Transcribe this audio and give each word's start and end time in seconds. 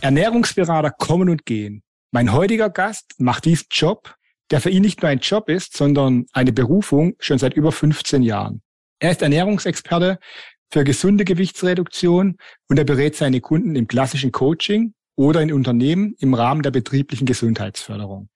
Ernährungsberater 0.00 0.92
kommen 0.92 1.28
und 1.28 1.44
gehen. 1.44 1.82
Mein 2.12 2.32
heutiger 2.32 2.70
Gast 2.70 3.14
macht 3.18 3.44
diesen 3.44 3.66
Job, 3.70 4.14
der 4.50 4.60
für 4.60 4.70
ihn 4.70 4.82
nicht 4.82 5.02
nur 5.02 5.10
ein 5.10 5.18
Job 5.18 5.48
ist, 5.48 5.76
sondern 5.76 6.26
eine 6.32 6.52
Berufung 6.52 7.14
schon 7.18 7.38
seit 7.38 7.54
über 7.54 7.72
15 7.72 8.22
Jahren. 8.22 8.62
Er 9.00 9.10
ist 9.10 9.22
Ernährungsexperte 9.22 10.18
für 10.72 10.84
gesunde 10.84 11.24
Gewichtsreduktion 11.24 12.36
und 12.68 12.78
er 12.78 12.84
berät 12.84 13.16
seine 13.16 13.40
Kunden 13.40 13.74
im 13.74 13.88
klassischen 13.88 14.30
Coaching 14.30 14.94
oder 15.16 15.42
in 15.42 15.52
Unternehmen 15.52 16.14
im 16.18 16.32
Rahmen 16.34 16.62
der 16.62 16.70
betrieblichen 16.70 17.26
Gesundheitsförderung. 17.26 18.28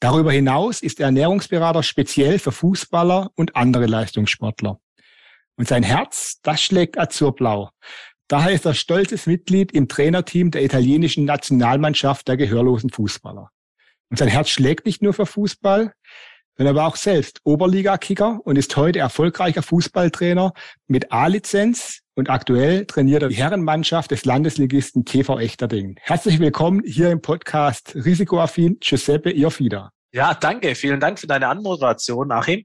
Darüber 0.00 0.32
hinaus 0.32 0.82
ist 0.82 1.00
er 1.00 1.06
Ernährungsberater 1.06 1.82
speziell 1.82 2.38
für 2.38 2.52
Fußballer 2.52 3.30
und 3.34 3.56
andere 3.56 3.86
Leistungssportler. 3.86 4.80
Und 5.56 5.68
sein 5.68 5.82
Herz, 5.82 6.40
das 6.42 6.62
schlägt 6.62 6.98
azurblau. 6.98 7.70
Daher 8.28 8.52
ist 8.52 8.64
er 8.64 8.72
stolzes 8.72 9.26
Mitglied 9.26 9.72
im 9.72 9.86
Trainerteam 9.86 10.50
der 10.50 10.64
italienischen 10.64 11.26
Nationalmannschaft 11.26 12.26
der 12.26 12.38
gehörlosen 12.38 12.88
Fußballer. 12.88 13.50
Und 14.08 14.18
sein 14.18 14.28
Herz 14.28 14.48
schlägt 14.48 14.86
nicht 14.86 15.02
nur 15.02 15.12
für 15.12 15.26
Fußball, 15.26 15.92
sondern 16.56 16.74
er 16.74 16.78
war 16.78 16.88
auch 16.88 16.96
selbst 16.96 17.40
Oberliga-Kicker 17.44 18.40
und 18.44 18.56
ist 18.56 18.74
heute 18.76 19.00
erfolgreicher 19.00 19.62
Fußballtrainer 19.62 20.54
mit 20.86 21.12
A-Lizenz 21.12 22.00
und 22.14 22.30
aktuell 22.30 22.86
trainiert 22.86 23.24
er 23.24 23.28
die 23.28 23.34
Herrenmannschaft 23.34 24.10
des 24.10 24.24
Landesligisten 24.24 25.04
TV 25.04 25.40
Echterding. 25.40 25.96
Herzlich 26.00 26.38
willkommen 26.38 26.82
hier 26.84 27.10
im 27.10 27.20
Podcast 27.20 27.94
Risikoaffin 27.94 28.78
Giuseppe 28.80 29.32
Iofida. 29.32 29.90
Ja, 30.12 30.32
danke. 30.32 30.76
Vielen 30.76 31.00
Dank 31.00 31.18
für 31.18 31.26
deine 31.26 31.48
Anmoderation, 31.48 32.30
Achim. 32.30 32.64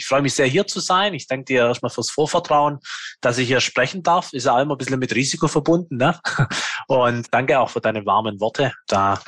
Ich 0.00 0.06
freue 0.06 0.22
mich 0.22 0.34
sehr, 0.34 0.46
hier 0.46 0.66
zu 0.66 0.80
sein. 0.80 1.12
Ich 1.12 1.26
danke 1.26 1.44
dir 1.44 1.66
erstmal 1.66 1.90
fürs 1.90 2.10
Vorvertrauen, 2.10 2.78
dass 3.20 3.36
ich 3.36 3.48
hier 3.48 3.60
sprechen 3.60 4.02
darf. 4.02 4.32
Ist 4.32 4.46
ja 4.46 4.60
immer 4.60 4.74
ein 4.74 4.78
bisschen 4.78 4.98
mit 4.98 5.14
Risiko 5.14 5.46
verbunden. 5.46 5.98
Ne? 5.98 6.18
Und 6.88 7.26
danke 7.30 7.60
auch 7.60 7.68
für 7.68 7.80
deine 7.80 8.06
warmen 8.06 8.40
Worte. 8.40 8.72
Da 8.86 9.20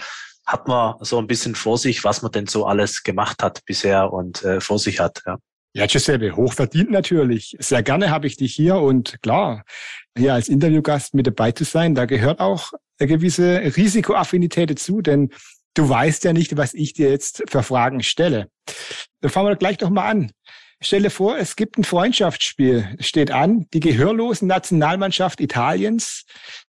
hat 0.46 0.66
man 0.66 0.94
so 1.00 1.18
ein 1.18 1.26
bisschen 1.26 1.54
vor 1.54 1.76
sich, 1.76 2.04
was 2.04 2.22
man 2.22 2.32
denn 2.32 2.46
so 2.46 2.66
alles 2.66 3.02
gemacht 3.02 3.42
hat 3.42 3.64
bisher 3.64 4.12
und 4.12 4.42
äh, 4.42 4.60
vor 4.60 4.78
sich 4.78 4.98
hat. 4.98 5.22
Ja. 5.24 5.38
Ja, 5.74 5.86
Giuseppe, 5.86 6.36
hochverdient 6.36 6.90
natürlich. 6.90 7.56
Sehr 7.58 7.82
gerne 7.82 8.10
habe 8.10 8.26
ich 8.26 8.36
dich 8.36 8.54
hier 8.54 8.76
und 8.76 9.22
klar, 9.22 9.64
hier 10.16 10.34
als 10.34 10.48
Interviewgast 10.48 11.14
mit 11.14 11.26
dabei 11.26 11.52
zu 11.52 11.64
sein, 11.64 11.94
da 11.94 12.04
gehört 12.04 12.40
auch 12.40 12.72
eine 12.98 13.08
gewisse 13.08 13.58
Risikoaffinität 13.76 14.70
dazu, 14.70 15.00
denn 15.00 15.30
du 15.74 15.88
weißt 15.88 16.24
ja 16.24 16.32
nicht, 16.32 16.56
was 16.56 16.74
ich 16.74 16.92
dir 16.92 17.10
jetzt 17.10 17.44
für 17.48 17.62
Fragen 17.62 18.02
stelle. 18.02 18.48
Dann 19.20 19.30
fangen 19.30 19.48
wir 19.48 19.56
gleich 19.56 19.78
doch 19.78 19.90
mal 19.90 20.08
an. 20.08 20.32
Stelle 20.82 21.10
vor, 21.10 21.38
es 21.38 21.56
gibt 21.56 21.78
ein 21.78 21.84
Freundschaftsspiel. 21.84 22.96
Steht 23.00 23.30
an, 23.30 23.66
die 23.72 23.80
gehörlosen 23.80 24.48
Nationalmannschaft 24.48 25.40
Italiens 25.40 26.24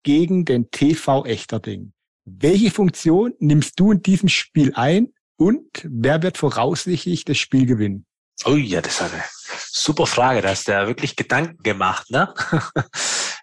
gegen 0.03 0.45
den 0.45 0.70
TV 0.70 1.27
Echterding. 1.27 1.92
Welche 2.25 2.70
Funktion 2.70 3.34
nimmst 3.39 3.78
du 3.78 3.92
in 3.92 4.03
diesem 4.03 4.28
Spiel 4.28 4.73
ein 4.75 5.09
und 5.37 5.66
wer 5.84 6.22
wird 6.22 6.38
voraussichtlich 6.38 7.25
das 7.25 7.38
Spiel 7.38 7.66
gewinnen? 7.66 8.06
Oh 8.44 8.55
ja, 8.55 8.81
das 8.81 8.94
ist 8.94 9.03
eine 9.03 9.25
super 9.71 10.06
Frage. 10.06 10.43
Da 10.43 10.50
hast 10.50 10.69
du 10.69 10.72
ja 10.72 10.87
wirklich 10.87 11.16
Gedanken 11.16 11.62
gemacht. 11.62 12.11
Ne? 12.11 12.32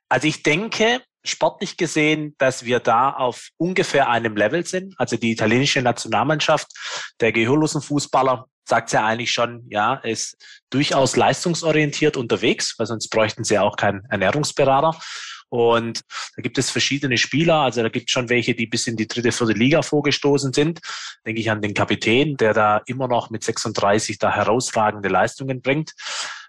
Also 0.07 0.27
ich 0.27 0.43
denke, 0.43 1.01
sportlich 1.29 1.77
gesehen, 1.77 2.35
dass 2.37 2.65
wir 2.65 2.79
da 2.79 3.11
auf 3.11 3.49
ungefähr 3.57 4.09
einem 4.09 4.35
Level 4.35 4.65
sind. 4.65 4.95
Also 4.97 5.17
die 5.17 5.31
italienische 5.31 5.81
Nationalmannschaft 5.81 6.67
der 7.19 7.31
gehörlosen 7.31 7.81
Fußballer 7.81 8.45
sagt 8.67 8.91
ja 8.91 9.05
eigentlich 9.05 9.31
schon, 9.31 9.65
ja, 9.69 9.95
ist 9.95 10.37
durchaus 10.71 11.15
leistungsorientiert 11.15 12.17
unterwegs, 12.17 12.75
weil 12.77 12.87
sonst 12.87 13.09
bräuchten 13.09 13.43
sie 13.43 13.59
auch 13.59 13.75
keinen 13.75 14.03
Ernährungsberater. 14.09 14.99
Und 15.49 16.01
da 16.35 16.41
gibt 16.41 16.57
es 16.57 16.69
verschiedene 16.69 17.17
Spieler, 17.17 17.55
also 17.55 17.81
da 17.81 17.89
gibt 17.89 18.09
es 18.09 18.11
schon 18.11 18.29
welche, 18.29 18.55
die 18.55 18.67
bis 18.67 18.87
in 18.87 18.97
die 18.97 19.07
dritte, 19.07 19.31
vierte 19.31 19.53
Liga 19.53 19.81
vorgestoßen 19.81 20.53
sind. 20.53 20.79
Denke 21.25 21.39
ich 21.39 21.51
an 21.51 21.61
den 21.61 21.73
Kapitän, 21.73 22.35
der 22.37 22.53
da 22.53 22.81
immer 22.85 23.07
noch 23.07 23.29
mit 23.29 23.43
36 23.43 24.17
da 24.17 24.33
herausragende 24.33 25.09
Leistungen 25.09 25.61
bringt. 25.61 25.93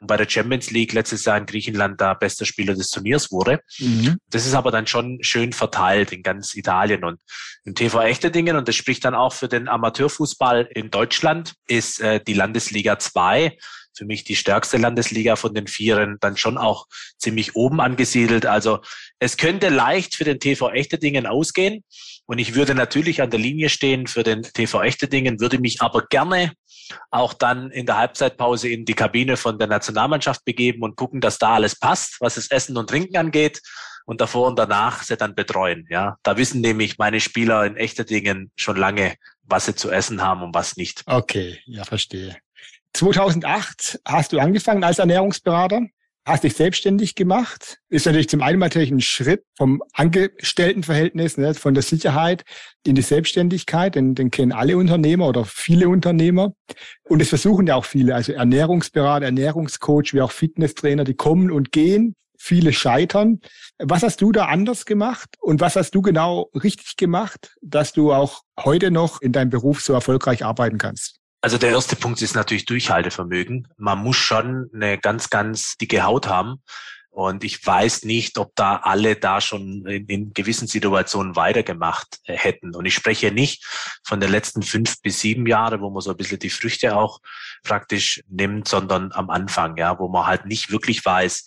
Und 0.00 0.06
bei 0.06 0.16
der 0.16 0.28
Champions 0.28 0.70
League 0.70 0.92
letztes 0.92 1.24
Jahr 1.24 1.38
in 1.38 1.46
Griechenland 1.46 2.00
da 2.00 2.14
bester 2.14 2.44
Spieler 2.44 2.74
des 2.74 2.90
Turniers 2.90 3.30
wurde. 3.30 3.60
Mhm. 3.78 4.16
Das 4.30 4.46
ist 4.46 4.54
aber 4.54 4.70
dann 4.70 4.86
schon 4.86 5.18
schön 5.22 5.52
verteilt 5.52 6.12
in 6.12 6.22
ganz 6.22 6.54
Italien 6.54 7.04
und 7.04 7.20
im 7.64 7.74
TV 7.74 8.02
echte 8.02 8.30
Dingen. 8.30 8.56
Und 8.56 8.68
das 8.68 8.76
spricht 8.76 9.04
dann 9.04 9.14
auch 9.14 9.32
für 9.32 9.48
den 9.48 9.68
Amateurfußball 9.68 10.68
in 10.74 10.90
Deutschland, 10.90 11.54
ist 11.68 12.00
äh, 12.00 12.20
die 12.22 12.34
Landesliga 12.34 12.98
2 12.98 13.56
für 13.96 14.04
mich 14.04 14.24
die 14.24 14.36
stärkste 14.36 14.76
Landesliga 14.76 15.36
von 15.36 15.54
den 15.54 15.66
Vieren, 15.66 16.18
dann 16.20 16.36
schon 16.36 16.58
auch 16.58 16.86
ziemlich 17.18 17.56
oben 17.56 17.80
angesiedelt. 17.80 18.46
Also 18.46 18.80
es 19.18 19.36
könnte 19.36 19.68
leicht 19.68 20.14
für 20.14 20.24
den 20.24 20.38
TV 20.38 20.70
Echte 20.70 20.98
Dingen 20.98 21.26
ausgehen. 21.26 21.82
Und 22.26 22.38
ich 22.38 22.54
würde 22.54 22.74
natürlich 22.74 23.22
an 23.22 23.30
der 23.30 23.40
Linie 23.40 23.68
stehen 23.68 24.06
für 24.06 24.22
den 24.22 24.42
TV 24.42 24.82
Echte 24.82 25.08
Dingen, 25.08 25.40
würde 25.40 25.58
mich 25.58 25.80
aber 25.80 26.06
gerne 26.08 26.52
auch 27.10 27.32
dann 27.32 27.70
in 27.70 27.86
der 27.86 27.96
Halbzeitpause 27.96 28.68
in 28.68 28.84
die 28.84 28.94
Kabine 28.94 29.36
von 29.36 29.58
der 29.58 29.68
Nationalmannschaft 29.68 30.44
begeben 30.44 30.82
und 30.82 30.96
gucken, 30.96 31.20
dass 31.20 31.38
da 31.38 31.54
alles 31.54 31.78
passt, 31.78 32.20
was 32.20 32.36
das 32.36 32.50
Essen 32.50 32.76
und 32.76 32.90
Trinken 32.90 33.16
angeht. 33.16 33.60
Und 34.08 34.20
davor 34.20 34.46
und 34.46 34.56
danach 34.56 35.02
sie 35.02 35.16
dann 35.16 35.34
betreuen. 35.34 35.84
Ja, 35.90 36.16
da 36.22 36.36
wissen 36.36 36.60
nämlich 36.60 36.96
meine 36.96 37.18
Spieler 37.18 37.66
in 37.66 37.76
echter 37.76 38.04
Dingen 38.04 38.52
schon 38.54 38.76
lange, 38.76 39.16
was 39.42 39.66
sie 39.66 39.74
zu 39.74 39.90
essen 39.90 40.22
haben 40.22 40.44
und 40.44 40.54
was 40.54 40.76
nicht. 40.76 41.02
Okay, 41.06 41.58
ja, 41.66 41.82
verstehe. 41.82 42.36
2008 42.96 44.00
hast 44.06 44.32
du 44.32 44.38
angefangen 44.38 44.82
als 44.82 44.98
Ernährungsberater, 44.98 45.82
hast 46.24 46.44
dich 46.44 46.54
selbstständig 46.54 47.14
gemacht. 47.14 47.78
Ist 47.90 48.06
natürlich 48.06 48.30
zum 48.30 48.40
einen 48.40 48.58
natürlich 48.58 48.90
ein 48.90 49.02
Schritt 49.02 49.44
vom 49.54 49.82
Angestelltenverhältnis, 49.92 51.36
ne, 51.36 51.52
von 51.54 51.74
der 51.74 51.82
Sicherheit 51.82 52.44
in 52.86 52.94
die 52.94 53.02
Selbstständigkeit, 53.02 53.94
den, 53.94 54.14
den 54.14 54.30
kennen 54.30 54.52
alle 54.52 54.78
Unternehmer 54.78 55.28
oder 55.28 55.44
viele 55.44 55.90
Unternehmer. 55.90 56.54
Und 57.04 57.20
es 57.20 57.28
versuchen 57.28 57.66
ja 57.66 57.74
auch 57.74 57.84
viele, 57.84 58.14
also 58.14 58.32
Ernährungsberater, 58.32 59.26
Ernährungscoach, 59.26 60.14
wie 60.14 60.22
auch 60.22 60.32
Fitnesstrainer, 60.32 61.04
die 61.04 61.14
kommen 61.14 61.50
und 61.50 61.72
gehen. 61.72 62.16
Viele 62.38 62.72
scheitern. 62.72 63.40
Was 63.78 64.02
hast 64.02 64.20
du 64.22 64.32
da 64.32 64.46
anders 64.46 64.86
gemacht 64.86 65.36
und 65.40 65.60
was 65.60 65.76
hast 65.76 65.94
du 65.94 66.02
genau 66.02 66.50
richtig 66.54 66.96
gemacht, 66.96 67.56
dass 67.62 67.92
du 67.92 68.12
auch 68.12 68.42
heute 68.58 68.90
noch 68.90 69.20
in 69.20 69.32
deinem 69.32 69.50
Beruf 69.50 69.80
so 69.82 69.92
erfolgreich 69.92 70.44
arbeiten 70.44 70.78
kannst? 70.78 71.20
Also 71.46 71.58
der 71.58 71.70
erste 71.70 71.94
Punkt 71.94 72.20
ist 72.22 72.34
natürlich 72.34 72.64
Durchhaltevermögen. 72.64 73.68
Man 73.76 74.00
muss 74.00 74.16
schon 74.16 74.68
eine 74.74 74.98
ganz, 74.98 75.30
ganz 75.30 75.76
dicke 75.76 76.02
Haut 76.02 76.26
haben. 76.26 76.60
Und 77.10 77.44
ich 77.44 77.64
weiß 77.64 78.02
nicht, 78.02 78.36
ob 78.38 78.50
da 78.56 78.78
alle 78.78 79.14
da 79.14 79.40
schon 79.40 79.86
in, 79.86 80.06
in, 80.06 80.32
gewissen 80.32 80.66
Situationen 80.66 81.36
weitergemacht 81.36 82.18
äh, 82.24 82.36
hätten. 82.36 82.74
Und 82.74 82.84
ich 82.84 82.94
spreche 82.94 83.30
nicht 83.30 83.64
von 84.02 84.18
den 84.18 84.32
letzten 84.32 84.62
fünf 84.62 85.00
bis 85.02 85.20
sieben 85.20 85.46
Jahre, 85.46 85.80
wo 85.80 85.88
man 85.88 86.00
so 86.00 86.10
ein 86.10 86.16
bisschen 86.16 86.40
die 86.40 86.50
Früchte 86.50 86.96
auch 86.96 87.20
praktisch 87.62 88.24
nimmt, 88.28 88.66
sondern 88.66 89.12
am 89.12 89.30
Anfang, 89.30 89.76
ja, 89.76 90.00
wo 90.00 90.08
man 90.08 90.26
halt 90.26 90.46
nicht 90.46 90.72
wirklich 90.72 91.04
weiß, 91.06 91.44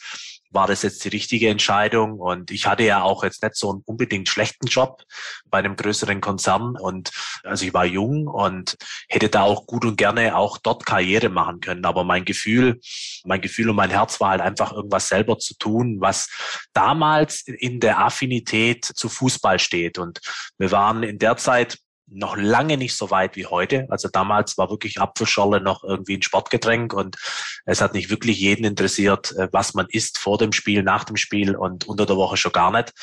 war 0.51 0.67
das 0.67 0.81
jetzt 0.81 1.03
die 1.03 1.09
richtige 1.09 1.49
Entscheidung. 1.49 2.19
Und 2.19 2.51
ich 2.51 2.65
hatte 2.65 2.83
ja 2.83 3.01
auch 3.01 3.23
jetzt 3.23 3.43
nicht 3.43 3.55
so 3.55 3.71
einen 3.71 3.81
unbedingt 3.85 4.29
schlechten 4.29 4.67
Job 4.67 5.03
bei 5.45 5.59
einem 5.59 5.75
größeren 5.75 6.21
Konzern. 6.21 6.75
Und 6.75 7.11
also 7.43 7.65
ich 7.65 7.73
war 7.73 7.85
jung 7.85 8.27
und 8.27 8.75
hätte 9.07 9.29
da 9.29 9.43
auch 9.43 9.65
gut 9.65 9.85
und 9.85 9.97
gerne 9.97 10.35
auch 10.35 10.57
dort 10.57 10.85
Karriere 10.85 11.29
machen 11.29 11.59
können. 11.59 11.85
Aber 11.85 12.03
mein 12.03 12.25
Gefühl, 12.25 12.79
mein 13.25 13.41
Gefühl 13.41 13.69
und 13.69 13.75
mein 13.75 13.89
Herz 13.89 14.19
war 14.19 14.31
halt 14.31 14.41
einfach 14.41 14.71
irgendwas 14.71 15.07
selber 15.07 15.37
zu 15.37 15.55
tun, 15.55 15.97
was 15.99 16.29
damals 16.73 17.41
in 17.47 17.79
der 17.79 17.99
Affinität 17.99 18.85
zu 18.85 19.09
Fußball 19.09 19.59
steht. 19.59 19.97
Und 19.97 20.19
wir 20.57 20.71
waren 20.71 21.03
in 21.03 21.19
der 21.19 21.37
Zeit 21.37 21.77
noch 22.11 22.37
lange 22.37 22.77
nicht 22.77 22.95
so 22.95 23.11
weit 23.11 23.35
wie 23.35 23.45
heute. 23.45 23.87
Also 23.89 24.09
damals 24.09 24.57
war 24.57 24.69
wirklich 24.69 24.99
Apfelschorle 24.99 25.61
noch 25.61 25.83
irgendwie 25.83 26.17
ein 26.17 26.21
Sportgetränk 26.21 26.93
und 26.93 27.17
es 27.65 27.81
hat 27.81 27.93
nicht 27.93 28.09
wirklich 28.09 28.39
jeden 28.39 28.65
interessiert, 28.65 29.31
äh, 29.37 29.47
was 29.51 29.73
man 29.73 29.87
isst 29.89 30.17
vor 30.17 30.37
dem 30.37 30.51
Spiel, 30.51 30.83
nach 30.83 31.03
dem 31.03 31.17
Spiel 31.17 31.55
und 31.55 31.87
unter 31.87 32.05
der 32.05 32.17
Woche 32.17 32.37
schon 32.37 32.51
gar 32.51 32.71
nicht. 32.71 32.93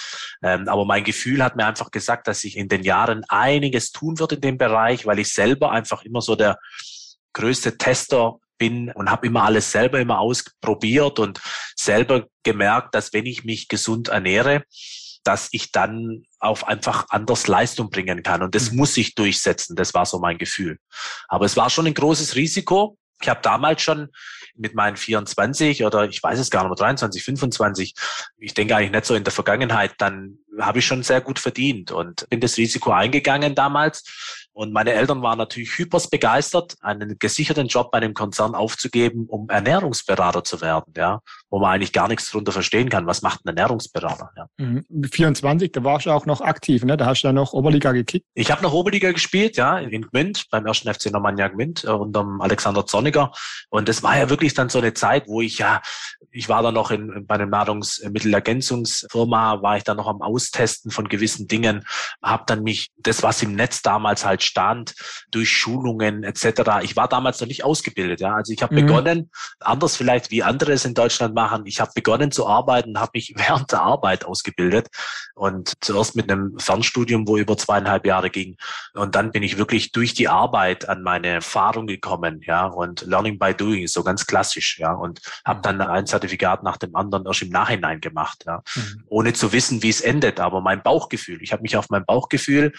Ähm, 0.43 0.69
aber 0.69 0.85
mein 0.85 1.05
Gefühl 1.05 1.43
hat 1.43 1.56
mir 1.56 1.67
einfach 1.67 1.91
gesagt, 1.91 2.29
dass 2.29 2.41
sich 2.41 2.56
in 2.56 2.69
den 2.69 2.82
Jahren 2.82 3.25
einiges 3.29 3.93
tun 3.93 4.19
wird 4.19 4.32
in 4.32 4.41
dem 4.41 4.58
Bereich, 4.58 5.06
weil 5.06 5.19
ich 5.19 5.32
selber 5.32 5.70
einfach 5.70 6.03
immer 6.03 6.20
so 6.20 6.37
der 6.37 6.58
größte 7.32 7.79
Tester 7.79 8.38
bin 8.58 8.91
und 8.93 9.11
habe 9.11 9.26
immer 9.26 9.44
alles 9.44 9.70
selber 9.70 10.00
immer 10.00 10.19
ausprobiert 10.19 11.19
und 11.19 11.41
selber 11.75 12.26
gemerkt, 12.43 12.94
dass 12.94 13.12
wenn 13.12 13.26
ich 13.26 13.44
mich 13.44 13.69
gesund 13.69 14.08
ernähre, 14.08 14.64
dass 15.26 15.49
ich 15.52 15.73
dann 15.73 16.25
auf 16.38 16.67
einfach 16.69 17.06
anders 17.11 17.46
Leistung 17.46 17.90
bringen 17.90 18.23
kann. 18.23 18.43
Und 18.43 18.55
das 18.55 18.70
mhm. 18.70 18.78
muss 18.78 18.96
ich 18.96 19.14
durchsetzen. 19.14 19.76
Das 19.76 19.94
war 19.94 20.06
so 20.06 20.19
mein 20.19 20.38
Gefühl. 20.38 20.78
Aber 21.28 21.44
es 21.44 21.56
war 21.56 21.70
schon 21.70 21.87
ein 21.87 21.94
großes 21.94 22.37
Risiko. 22.37 22.99
Ich 23.20 23.28
habe 23.28 23.40
damals 23.43 23.82
schon 23.82 24.08
mit 24.55 24.75
meinen 24.75 24.96
24 24.96 25.84
oder 25.84 26.05
ich 26.05 26.23
weiß 26.23 26.38
es 26.38 26.50
gar 26.50 26.69
nicht, 26.69 26.81
23, 26.81 27.23
25, 27.23 27.94
ich 28.38 28.55
denke 28.55 28.76
eigentlich 28.76 28.93
nicht 28.93 29.06
so 29.06 29.14
in 29.14 29.25
der 29.25 29.32
Vergangenheit, 29.32 29.94
dann 29.99 30.38
habe 30.58 30.78
ich 30.78 30.87
schon 30.87 31.02
sehr 31.02 31.20
gut 31.20 31.38
verdient 31.38 31.93
und 31.93 32.29
bin 32.29 32.40
das 32.40 32.56
Risiko 32.56 32.93
eingegangen 32.93 33.55
damals 33.55 34.45
und 34.56 34.73
meine 34.73 34.93
Eltern 34.93 35.20
waren 35.20 35.37
natürlich 35.37 35.76
hypers 35.76 36.08
begeistert, 36.08 36.76
einen 36.81 37.19
gesicherten 37.19 37.67
Job 37.67 37.91
bei 37.91 37.99
einem 37.99 38.14
Konzern 38.14 38.55
aufzugeben, 38.55 39.26
um 39.29 39.50
Ernährungsberater 39.50 40.44
zu 40.44 40.62
werden, 40.62 40.94
ja, 40.97 41.20
wo 41.50 41.58
man 41.58 41.75
eigentlich 41.75 41.93
gar 41.93 42.08
nichts 42.08 42.31
darunter 42.31 42.53
verstehen 42.53 42.88
kann. 42.88 43.06
Was 43.06 43.20
macht 43.20 43.44
ein 43.44 43.49
Ernährungsberater? 43.49 44.31
Ja. 44.35 44.49
24, 45.12 45.69
mhm. 45.69 45.73
da 45.73 45.85
warst 45.85 46.06
du 46.06 46.11
auch 46.11 46.25
noch 46.25 46.41
aktiv, 46.41 46.85
ne? 46.85 46.97
Da 46.97 47.05
hast 47.05 47.20
du 47.20 47.29
dann 47.29 47.35
noch 47.35 47.53
Oberliga 47.53 47.93
gekickt. 47.93 48.25
Ich 48.32 48.50
habe 48.50 48.62
noch 48.62 48.73
Oberliga 48.73 49.12
gespielt, 49.12 49.58
ja, 49.58 49.79
in 49.79 50.08
Gmünd, 50.08 50.47
beim 50.50 50.64
ersten 50.64 50.91
FC 50.91 51.12
Normannia 51.12 51.49
Gmünd, 51.49 51.85
äh, 51.85 51.88
unter 51.88 52.26
Alexander 52.38 52.87
Zorniger. 52.87 53.32
Und 53.69 53.91
das 53.91 54.03
war 54.03 54.17
ja 54.17 54.31
wirklich 54.31 54.55
dann 54.55 54.70
so 54.70 54.79
eine 54.79 54.94
Zeit, 54.94 55.29
wo 55.29 55.43
ich 55.43 55.58
ja, 55.58 55.82
ich 56.31 56.49
war 56.49 56.62
da 56.62 56.73
noch 56.73 56.91
in, 56.91 57.26
bei 57.26 57.35
einem 57.35 57.50
Nahrungsmittelergänzungsfirma, 57.50 59.61
war 59.61 59.76
ich 59.76 59.85
dann 59.85 59.99
noch 59.99 60.08
am 60.08 60.23
Austesten 60.23 60.91
von 60.91 61.11
gewissen 61.11 61.47
Dingen, 61.47 61.85
habe 62.23 62.44
dann 62.47 62.62
mich, 62.62 62.88
das 62.97 63.23
was 63.23 63.43
im 63.43 63.55
Netz 63.55 63.82
damals 63.82 64.25
halt 64.25 64.45
stand, 64.46 64.94
durch 65.31 65.50
Schulungen 65.50 66.25
etc. 66.25 66.82
Ich 66.82 66.96
war 66.96 67.08
damals 67.08 67.40
noch 67.40 67.48
nicht 67.48 67.64
ausgebildet. 67.64 68.20
Ja. 68.20 68.34
Also 68.34 68.52
ich 68.52 68.62
habe 68.62 68.75
mhm. 68.75 68.87
begonnen, 68.87 69.31
anders 69.60 69.96
vielleicht 69.96 70.31
wie 70.31 70.43
andere 70.43 70.72
es 70.72 70.84
in 70.84 70.94
Deutschland 70.94 71.34
machen, 71.34 71.66
ich 71.66 71.81
habe 71.81 71.90
begonnen 71.94 72.31
zu 72.31 72.46
arbeiten, 72.46 72.98
habe 72.98 73.12
mich 73.14 73.34
während 73.37 73.72
der 73.72 73.82
Arbeit 73.82 74.25
ausgebildet 74.25 74.88
und 75.34 75.75
zuerst 75.81 76.16
mit 76.16 76.31
einem 76.31 76.58
Fernstudium, 76.58 77.28
wo 77.28 77.37
über 77.37 77.56
zweieinhalb 77.56 78.06
Jahre 78.06 78.31
ging. 78.31 78.56
Und 78.94 79.14
dann 79.14 79.32
bin 79.32 79.43
ich 79.43 79.58
wirklich 79.58 79.93
durch 79.93 80.14
die 80.14 80.28
Arbeit 80.28 80.88
an 80.88 81.02
meine 81.02 81.28
Erfahrung 81.28 81.87
gekommen, 81.87 82.40
ja, 82.43 82.66
und 82.66 83.02
Learning 83.02 83.38
by 83.38 83.54
Doing 83.54 83.82
ist 83.82 83.94
so 83.94 84.02
ganz 84.02 84.26
klassisch, 84.26 84.78
ja, 84.78 84.93
und 84.93 85.20
habe 85.44 85.60
dann 85.62 85.81
ein 85.81 86.06
Zertifikat 86.06 86.62
nach 86.62 86.76
dem 86.76 86.94
anderen 86.96 87.26
erst 87.26 87.43
im 87.43 87.50
Nachhinein 87.50 88.00
gemacht, 88.00 88.44
ja, 88.46 88.62
mhm. 88.75 89.04
ohne 89.08 89.32
zu 89.32 89.52
wissen, 89.52 89.82
wie 89.82 89.90
es 89.90 90.00
endet. 90.00 90.40
Aber 90.40 90.60
mein 90.60 90.82
Bauchgefühl, 90.82 91.43
ich 91.43 91.52
habe 91.52 91.62
mich 91.62 91.76
auf 91.76 91.90
mein 91.90 92.04
Bauchgefühl 92.04 92.72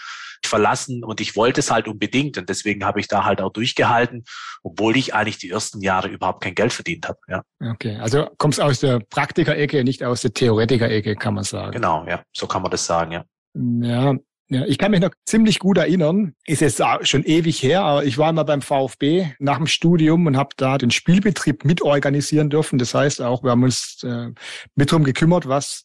verlassen 0.46 1.04
und 1.04 1.20
ich 1.20 1.36
wollte 1.36 1.60
es 1.60 1.70
halt 1.70 1.88
unbedingt 1.88 2.38
und 2.38 2.48
deswegen 2.48 2.84
habe 2.84 3.00
ich 3.00 3.08
da 3.08 3.24
halt 3.24 3.40
auch 3.40 3.52
durchgehalten, 3.52 4.24
obwohl 4.62 4.96
ich 4.96 5.14
eigentlich 5.14 5.38
die 5.38 5.50
ersten 5.50 5.80
Jahre 5.80 6.08
überhaupt 6.08 6.42
kein 6.42 6.54
Geld 6.54 6.72
verdient 6.72 7.08
habe. 7.08 7.18
Ja. 7.28 7.42
Okay, 7.72 7.96
also 7.96 8.28
kommst 8.38 8.60
aus 8.60 8.80
der 8.80 9.00
Praktikerecke, 9.00 9.84
nicht 9.84 10.04
aus 10.04 10.22
der 10.22 10.32
Theoretiker-Ecke, 10.32 11.16
kann 11.16 11.34
man 11.34 11.44
sagen. 11.44 11.72
Genau, 11.72 12.06
ja, 12.06 12.22
so 12.32 12.46
kann 12.46 12.62
man 12.62 12.70
das 12.70 12.86
sagen, 12.86 13.12
ja. 13.12 13.24
Ja, 13.54 14.14
ja, 14.50 14.64
ich 14.64 14.78
kann 14.78 14.92
mich 14.92 15.00
noch 15.00 15.10
ziemlich 15.26 15.58
gut 15.58 15.76
erinnern, 15.76 16.34
ist 16.46 16.62
jetzt 16.62 16.82
schon 17.02 17.22
ewig 17.24 17.62
her, 17.62 17.82
aber 17.82 18.04
ich 18.04 18.16
war 18.16 18.32
mal 18.32 18.44
beim 18.44 18.62
VfB 18.62 19.32
nach 19.38 19.58
dem 19.58 19.66
Studium 19.66 20.24
und 20.24 20.38
habe 20.38 20.50
da 20.56 20.78
den 20.78 20.90
Spielbetrieb 20.90 21.66
mitorganisieren 21.66 22.48
dürfen. 22.48 22.78
Das 22.78 22.94
heißt 22.94 23.20
auch, 23.20 23.42
wir 23.42 23.50
haben 23.50 23.62
uns 23.62 24.02
äh, 24.04 24.28
mit 24.74 24.90
drum 24.90 25.04
gekümmert, 25.04 25.48
was 25.48 25.84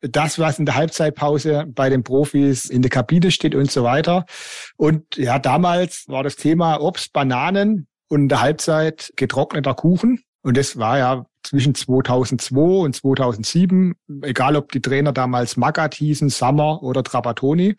das, 0.00 0.38
was 0.38 0.58
in 0.58 0.66
der 0.66 0.76
Halbzeitpause 0.76 1.66
bei 1.68 1.90
den 1.90 2.02
Profis 2.02 2.64
in 2.64 2.82
der 2.82 2.90
Kabine 2.90 3.30
steht 3.30 3.54
und 3.54 3.70
so 3.70 3.82
weiter. 3.82 4.24
Und 4.76 5.16
ja, 5.16 5.38
damals 5.38 6.04
war 6.08 6.22
das 6.22 6.36
Thema 6.36 6.80
Obst, 6.80 7.12
Bananen 7.12 7.86
und 8.08 8.22
in 8.22 8.28
der 8.28 8.40
Halbzeit 8.40 9.12
getrockneter 9.16 9.74
Kuchen. 9.74 10.22
Und 10.42 10.56
das 10.56 10.78
war 10.78 10.98
ja 10.98 11.26
zwischen 11.42 11.74
2002 11.74 12.60
und 12.60 12.96
2007, 12.96 13.94
egal 14.22 14.56
ob 14.56 14.72
die 14.72 14.80
Trainer 14.80 15.12
damals 15.12 15.56
Magat 15.56 15.94
hießen, 15.94 16.30
Sammer 16.30 16.82
oder 16.82 17.02
Trapattoni. 17.02 17.76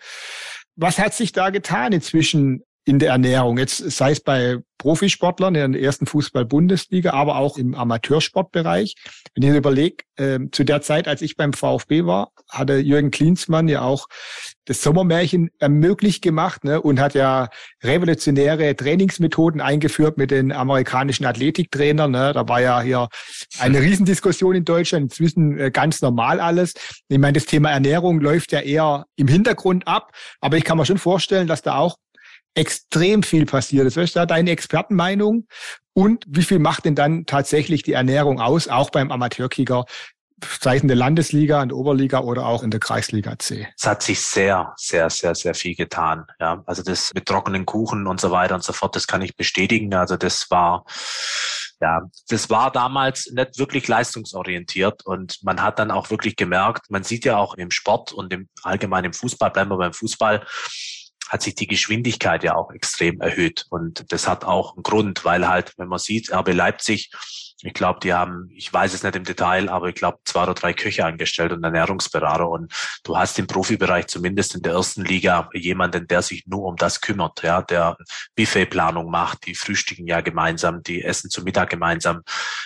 Was 0.76 1.00
hat 1.00 1.14
sich 1.14 1.32
da 1.32 1.50
getan 1.50 1.92
inzwischen 1.92 2.64
in 2.86 3.00
der 3.00 3.12
Ernährung. 3.12 3.58
Jetzt 3.58 3.78
sei 3.78 4.12
es 4.12 4.20
bei 4.20 4.58
Profisportlern 4.82 5.54
in 5.54 5.74
der 5.74 5.82
ersten 5.82 6.08
Fußball-Bundesliga, 6.08 7.12
aber 7.12 7.38
auch 7.38 7.58
im 7.58 7.76
Amateursportbereich. 7.76 8.96
Wenn 9.36 9.44
ich 9.44 9.56
überlege, 9.56 9.98
äh, 10.16 10.40
zu 10.52 10.64
der 10.64 10.82
Zeit, 10.82 11.08
als 11.08 11.22
ich 11.22 11.38
beim 11.38 11.54
VfB 11.54 12.06
war, 12.06 12.32
hatte 12.50 12.78
Jürgen 12.78 13.12
Klinsmann 13.12 13.68
ja 13.68 13.84
auch 13.84 14.08
das 14.66 14.82
Sommermärchen 14.82 15.52
ermöglicht 15.60 16.24
gemacht 16.24 16.64
ne, 16.64 16.82
und 16.82 17.00
hat 17.00 17.14
ja 17.14 17.50
revolutionäre 17.84 18.76
Trainingsmethoden 18.76 19.62
eingeführt 19.62 20.18
mit 20.18 20.32
den 20.32 20.52
amerikanischen 20.52 21.26
Athletiktrainern. 21.26 22.10
Ne. 22.10 22.32
Da 22.34 22.48
war 22.48 22.62
ja 22.62 22.82
hier 22.82 23.08
eine 23.60 23.82
Riesendiskussion 23.82 24.56
in 24.56 24.66
Deutschland, 24.66 25.04
inzwischen 25.04 25.60
äh, 25.60 25.70
ganz 25.70 26.02
normal 26.02 26.40
alles. 26.40 26.74
Ich 27.08 27.20
meine, 27.20 27.34
das 27.34 27.46
Thema 27.46 27.70
Ernährung 27.70 28.20
läuft 28.20 28.52
ja 28.52 28.62
eher 28.62 29.06
im 29.16 29.28
Hintergrund 29.28 29.88
ab, 29.88 30.12
aber 30.40 30.58
ich 30.58 30.64
kann 30.64 30.78
mir 30.78 30.86
schon 30.88 30.98
vorstellen, 30.98 31.46
dass 31.46 31.62
da 31.62 31.76
auch 31.76 31.98
extrem 32.56 33.24
viel 33.24 33.46
passiert 33.46 33.88
ist. 33.88 33.98
Was 33.98 34.06
ist 34.06 34.16
da 34.16 34.26
deine 34.26 34.52
Expertenmeinung? 34.52 35.48
Und 35.94 36.26
wie 36.28 36.44
viel 36.44 36.60
macht 36.60 36.86
denn 36.86 36.96
dann 36.96 37.26
tatsächlich 37.26 37.84
die 37.84 37.94
Ernährung 37.94 38.40
aus, 38.40 38.68
auch 38.68 38.90
beim 38.90 39.12
Amateurkicker, 39.12 39.86
in 40.66 40.88
der 40.88 40.98
Landesliga, 40.98 41.62
in 41.62 41.70
der 41.70 41.78
Oberliga 41.78 42.22
oder 42.22 42.46
auch 42.46 42.64
in 42.64 42.72
der 42.72 42.80
Kreisliga 42.80 43.38
C? 43.38 43.68
Es 43.78 43.86
hat 43.86 44.02
sich 44.02 44.20
sehr, 44.22 44.74
sehr, 44.76 45.10
sehr, 45.10 45.36
sehr 45.36 45.54
viel 45.54 45.76
getan. 45.76 46.26
Ja, 46.40 46.64
also 46.66 46.82
das 46.82 47.12
mit 47.14 47.28
trockenen 47.28 47.66
Kuchen 47.66 48.08
und 48.08 48.20
so 48.20 48.32
weiter 48.32 48.56
und 48.56 48.64
so 48.64 48.74
fort, 48.74 48.96
das 48.96 49.06
kann 49.06 49.22
ich 49.22 49.36
bestätigen. 49.36 49.94
Also 49.94 50.18
das 50.18 50.50
war, 50.50 50.86
ja, 51.80 52.02
das 52.30 52.50
war 52.50 52.72
damals 52.72 53.32
nicht 53.32 53.60
wirklich 53.60 53.88
leistungsorientiert 53.88 55.06
und 55.06 55.38
man 55.44 55.62
hat 55.62 55.78
dann 55.78 55.92
auch 55.92 56.10
wirklich 56.10 56.36
gemerkt, 56.36 56.90
man 56.90 57.04
sieht 57.04 57.26
ja 57.26 57.38
auch 57.38 57.54
im 57.56 57.70
Sport 57.70 58.12
und 58.12 58.34
im 58.34 58.50
allgemeinen 58.64 59.14
Fußball, 59.14 59.52
bleiben 59.52 59.70
wir 59.70 59.78
beim 59.78 59.94
Fußball, 59.94 60.46
hat 61.32 61.42
sich 61.42 61.56
die 61.56 61.68
Geschwindigkeit 61.68 62.44
ja 62.44 62.56
auch 62.56 62.72
extrem 62.72 63.22
erhöht. 63.22 63.66
Und 63.70 64.12
das 64.12 64.28
hat 64.28 64.44
auch 64.44 64.76
einen 64.76 64.84
Grund, 64.84 65.24
weil 65.24 65.48
halt, 65.48 65.74
wenn 65.78 65.88
man 65.88 65.98
sieht, 65.98 66.30
RB 66.30 66.54
Leipzig, 66.54 67.10
ich 67.64 67.74
glaube, 67.74 68.02
die 68.02 68.14
haben, 68.14 68.50
ich 68.54 68.74
weiß 68.74 68.94
es 68.94 69.04
nicht 69.04 69.16
im 69.16 69.24
Detail, 69.24 69.70
aber 69.70 69.88
ich 69.88 69.96
glaube, 69.96 70.18
zwei 70.26 70.44
oder 70.44 70.56
drei 70.56 70.74
Köche 70.74 71.06
angestellt 71.06 71.54
und 71.54 71.64
Ernährungsberater. 71.64 72.50
Und 72.50 72.74
du 73.06 73.18
hast 73.18 73.40
im 73.40 73.48
Profibereich 73.48 74.08
zumindest 74.08 74.56
in 74.56 74.62
der 74.62 74.74
ersten 74.74 75.06
Liga 75.06 75.50
jemanden, 75.54 76.06
der 76.06 76.22
sich 76.22 76.46
nur 76.48 76.64
um 76.64 76.76
das 76.76 77.00
kümmert, 77.00 77.42
ja, 77.44 77.62
der 77.62 77.96
Buffetplanung 78.36 79.10
macht, 79.10 79.46
die 79.46 79.56
frühstücken 79.56 80.08
ja 80.08 80.20
gemeinsam, 80.20 80.84
die 80.84 81.02
essen 81.02 81.30
zu 81.30 81.44
Mittag 81.44 81.70
gemeinsam. 81.70 82.24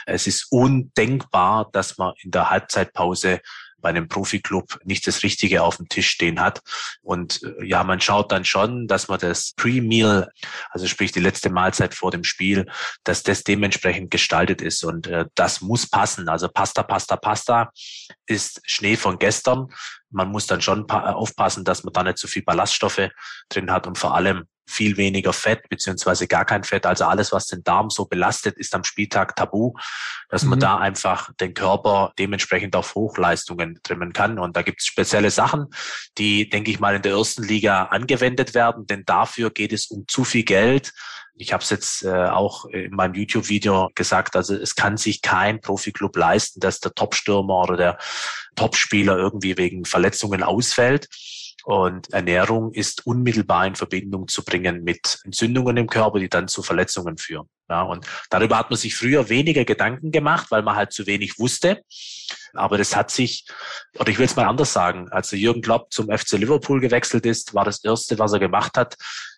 Es 0.08 0.26
ist 0.26 0.48
undenkbar, 0.50 1.70
dass 1.72 2.00
man 2.00 2.14
in 2.24 2.32
der 2.32 2.50
Halbzeitpause 2.50 3.42
bei 3.86 3.90
einem 3.90 4.08
Profiklub 4.08 4.80
nicht 4.84 5.06
das 5.06 5.22
Richtige 5.22 5.62
auf 5.62 5.78
dem 5.78 5.88
Tisch 5.88 6.10
stehen 6.10 6.40
hat. 6.40 6.62
Und 7.04 7.44
äh, 7.44 7.66
ja, 7.68 7.84
man 7.84 8.02
schaut 8.02 8.32
dann 8.32 8.44
schon, 8.44 8.88
dass 8.88 9.10
man 9.10 9.20
das 9.20 9.54
Pre-Meal, 9.58 10.28
also 10.72 10.88
sprich 10.88 11.12
die 11.12 11.20
letzte 11.20 11.52
Mahlzeit 11.52 11.94
vor 11.94 12.10
dem 12.10 12.24
Spiel, 12.24 12.66
dass 13.04 13.22
das 13.22 13.44
dementsprechend 13.44 14.10
gestaltet 14.10 14.64
ist. 14.64 14.84
Und 14.84 15.06
äh, 15.06 15.26
das 15.36 15.62
muss 15.62 15.88
passen. 15.88 16.30
Also 16.30 16.50
Pasta, 16.50 16.82
Pasta, 16.82 17.16
Pasta 17.16 17.70
ist 18.26 18.60
Schnee 18.66 18.96
von 18.96 19.20
gestern. 19.20 19.68
Man 20.10 20.30
muss 20.30 20.48
dann 20.48 20.64
schon 20.64 20.90
aufpassen, 20.90 21.64
dass 21.64 21.84
man 21.84 21.94
da 21.94 22.02
nicht 22.02 22.18
zu 22.18 22.28
viel 22.28 22.42
Ballaststoffe 22.42 23.10
drin 23.50 23.70
hat 23.70 23.86
und 23.86 24.00
vor 24.00 24.16
allem 24.16 24.46
viel 24.68 24.98
weniger 24.98 25.34
Fett 25.34 25.68
beziehungsweise 25.70 26.28
gar 26.28 26.46
kein 26.46 26.64
Fett. 26.64 26.86
Also 26.86 27.06
alles, 27.06 27.32
was 27.32 27.48
den 27.48 27.64
Darm 27.64 27.90
so 27.90 28.06
belastet, 28.06 28.58
ist 28.58 28.74
am 28.74 28.84
Spieltag 28.84 29.36
tabu, 29.36 29.74
dass 30.30 30.44
man 30.44 30.60
mhm. 30.60 30.62
da 30.62 30.78
einfach 30.78 31.32
den 31.40 31.54
Körper 31.54 32.14
dementsprechend 32.18 32.76
auf 32.76 32.96
Hochleistungen 32.96 33.80
trimmen 33.84 34.14
kann. 34.14 34.40
Und 34.40 34.56
da 34.56 34.62
gibt 34.62 34.82
es 34.82 34.88
spezielle 34.88 35.32
Sachen, 35.32 35.68
die, 36.18 36.50
denke 36.50 36.72
ich 36.72 36.80
mal, 36.80 36.96
in 36.96 37.02
der 37.02 37.14
ersten 37.14 37.44
Liga 37.44 37.84
angewendet 37.84 38.54
werden, 38.54 38.88
denn 38.88 39.04
dafür 39.06 39.52
geht 39.52 39.74
es 39.74 39.88
um 39.88 40.06
zu 40.08 40.24
viel 40.24 40.44
Geld. 40.44 40.92
Ich 41.38 41.52
habe 41.52 41.62
es 41.62 41.70
jetzt 41.70 42.04
äh, 42.04 42.10
auch 42.10 42.66
in 42.66 42.96
meinem 42.96 43.14
YouTube-Video 43.14 43.92
gesagt, 43.94 44.38
also 44.38 44.56
es 44.56 44.76
kann 44.76 44.96
sich 44.96 45.22
kein 45.22 45.60
Profiklub 45.60 46.16
leisten, 46.16 46.62
dass 46.62 46.80
der 46.80 46.94
Topstürmer 46.94 47.62
oder 47.62 47.76
der 47.76 47.98
Topspieler 48.56 49.18
irgendwie 49.18 49.58
wegen 49.58 49.84
Verletzungen 49.84 50.44
ausfällt. 50.44 51.10
Und 51.66 52.14
Ernährung 52.14 52.72
ist 52.74 53.08
unmittelbar 53.08 53.66
in 53.66 53.74
Verbindung 53.74 54.28
zu 54.28 54.44
bringen 54.44 54.84
mit 54.84 55.20
Entzündungen 55.24 55.76
im 55.78 55.88
Körper, 55.88 56.20
die 56.20 56.30
dann 56.30 56.48
zu 56.48 56.62
Verletzungen 56.62 57.18
führen. 57.18 57.50
Ja, 57.68 57.82
und 57.82 58.06
darüber 58.30 58.60
hat 58.60 58.70
man 58.70 58.78
sich 58.78 58.96
früher 58.96 59.30
weniger 59.30 59.66
Gedanken 59.66 60.12
gemacht, 60.12 60.52
weil 60.52 60.62
man 60.62 60.76
halt 60.76 60.94
zu 60.94 61.08
wenig 61.08 61.40
wusste. 61.40 61.82
Aber 62.54 62.78
das 62.78 62.96
hat 62.96 63.10
sich, 63.10 63.48
oder 63.98 64.10
ich 64.10 64.20
will 64.20 64.28
es 64.28 64.36
mal 64.36 64.46
anders 64.46 64.74
sagen, 64.74 65.10
als 65.10 65.32
Jürgen 65.32 65.64
Klopp 65.64 65.92
zum 65.92 66.16
FC 66.16 66.34
Liverpool 66.34 66.80
gewechselt 66.80 67.26
ist, 67.26 67.56
war 67.56 67.66
das 67.66 67.84
Erste, 67.84 68.20
was 68.20 68.34
er 68.34 68.40
gemacht 68.40 68.78
hat, 68.78 68.96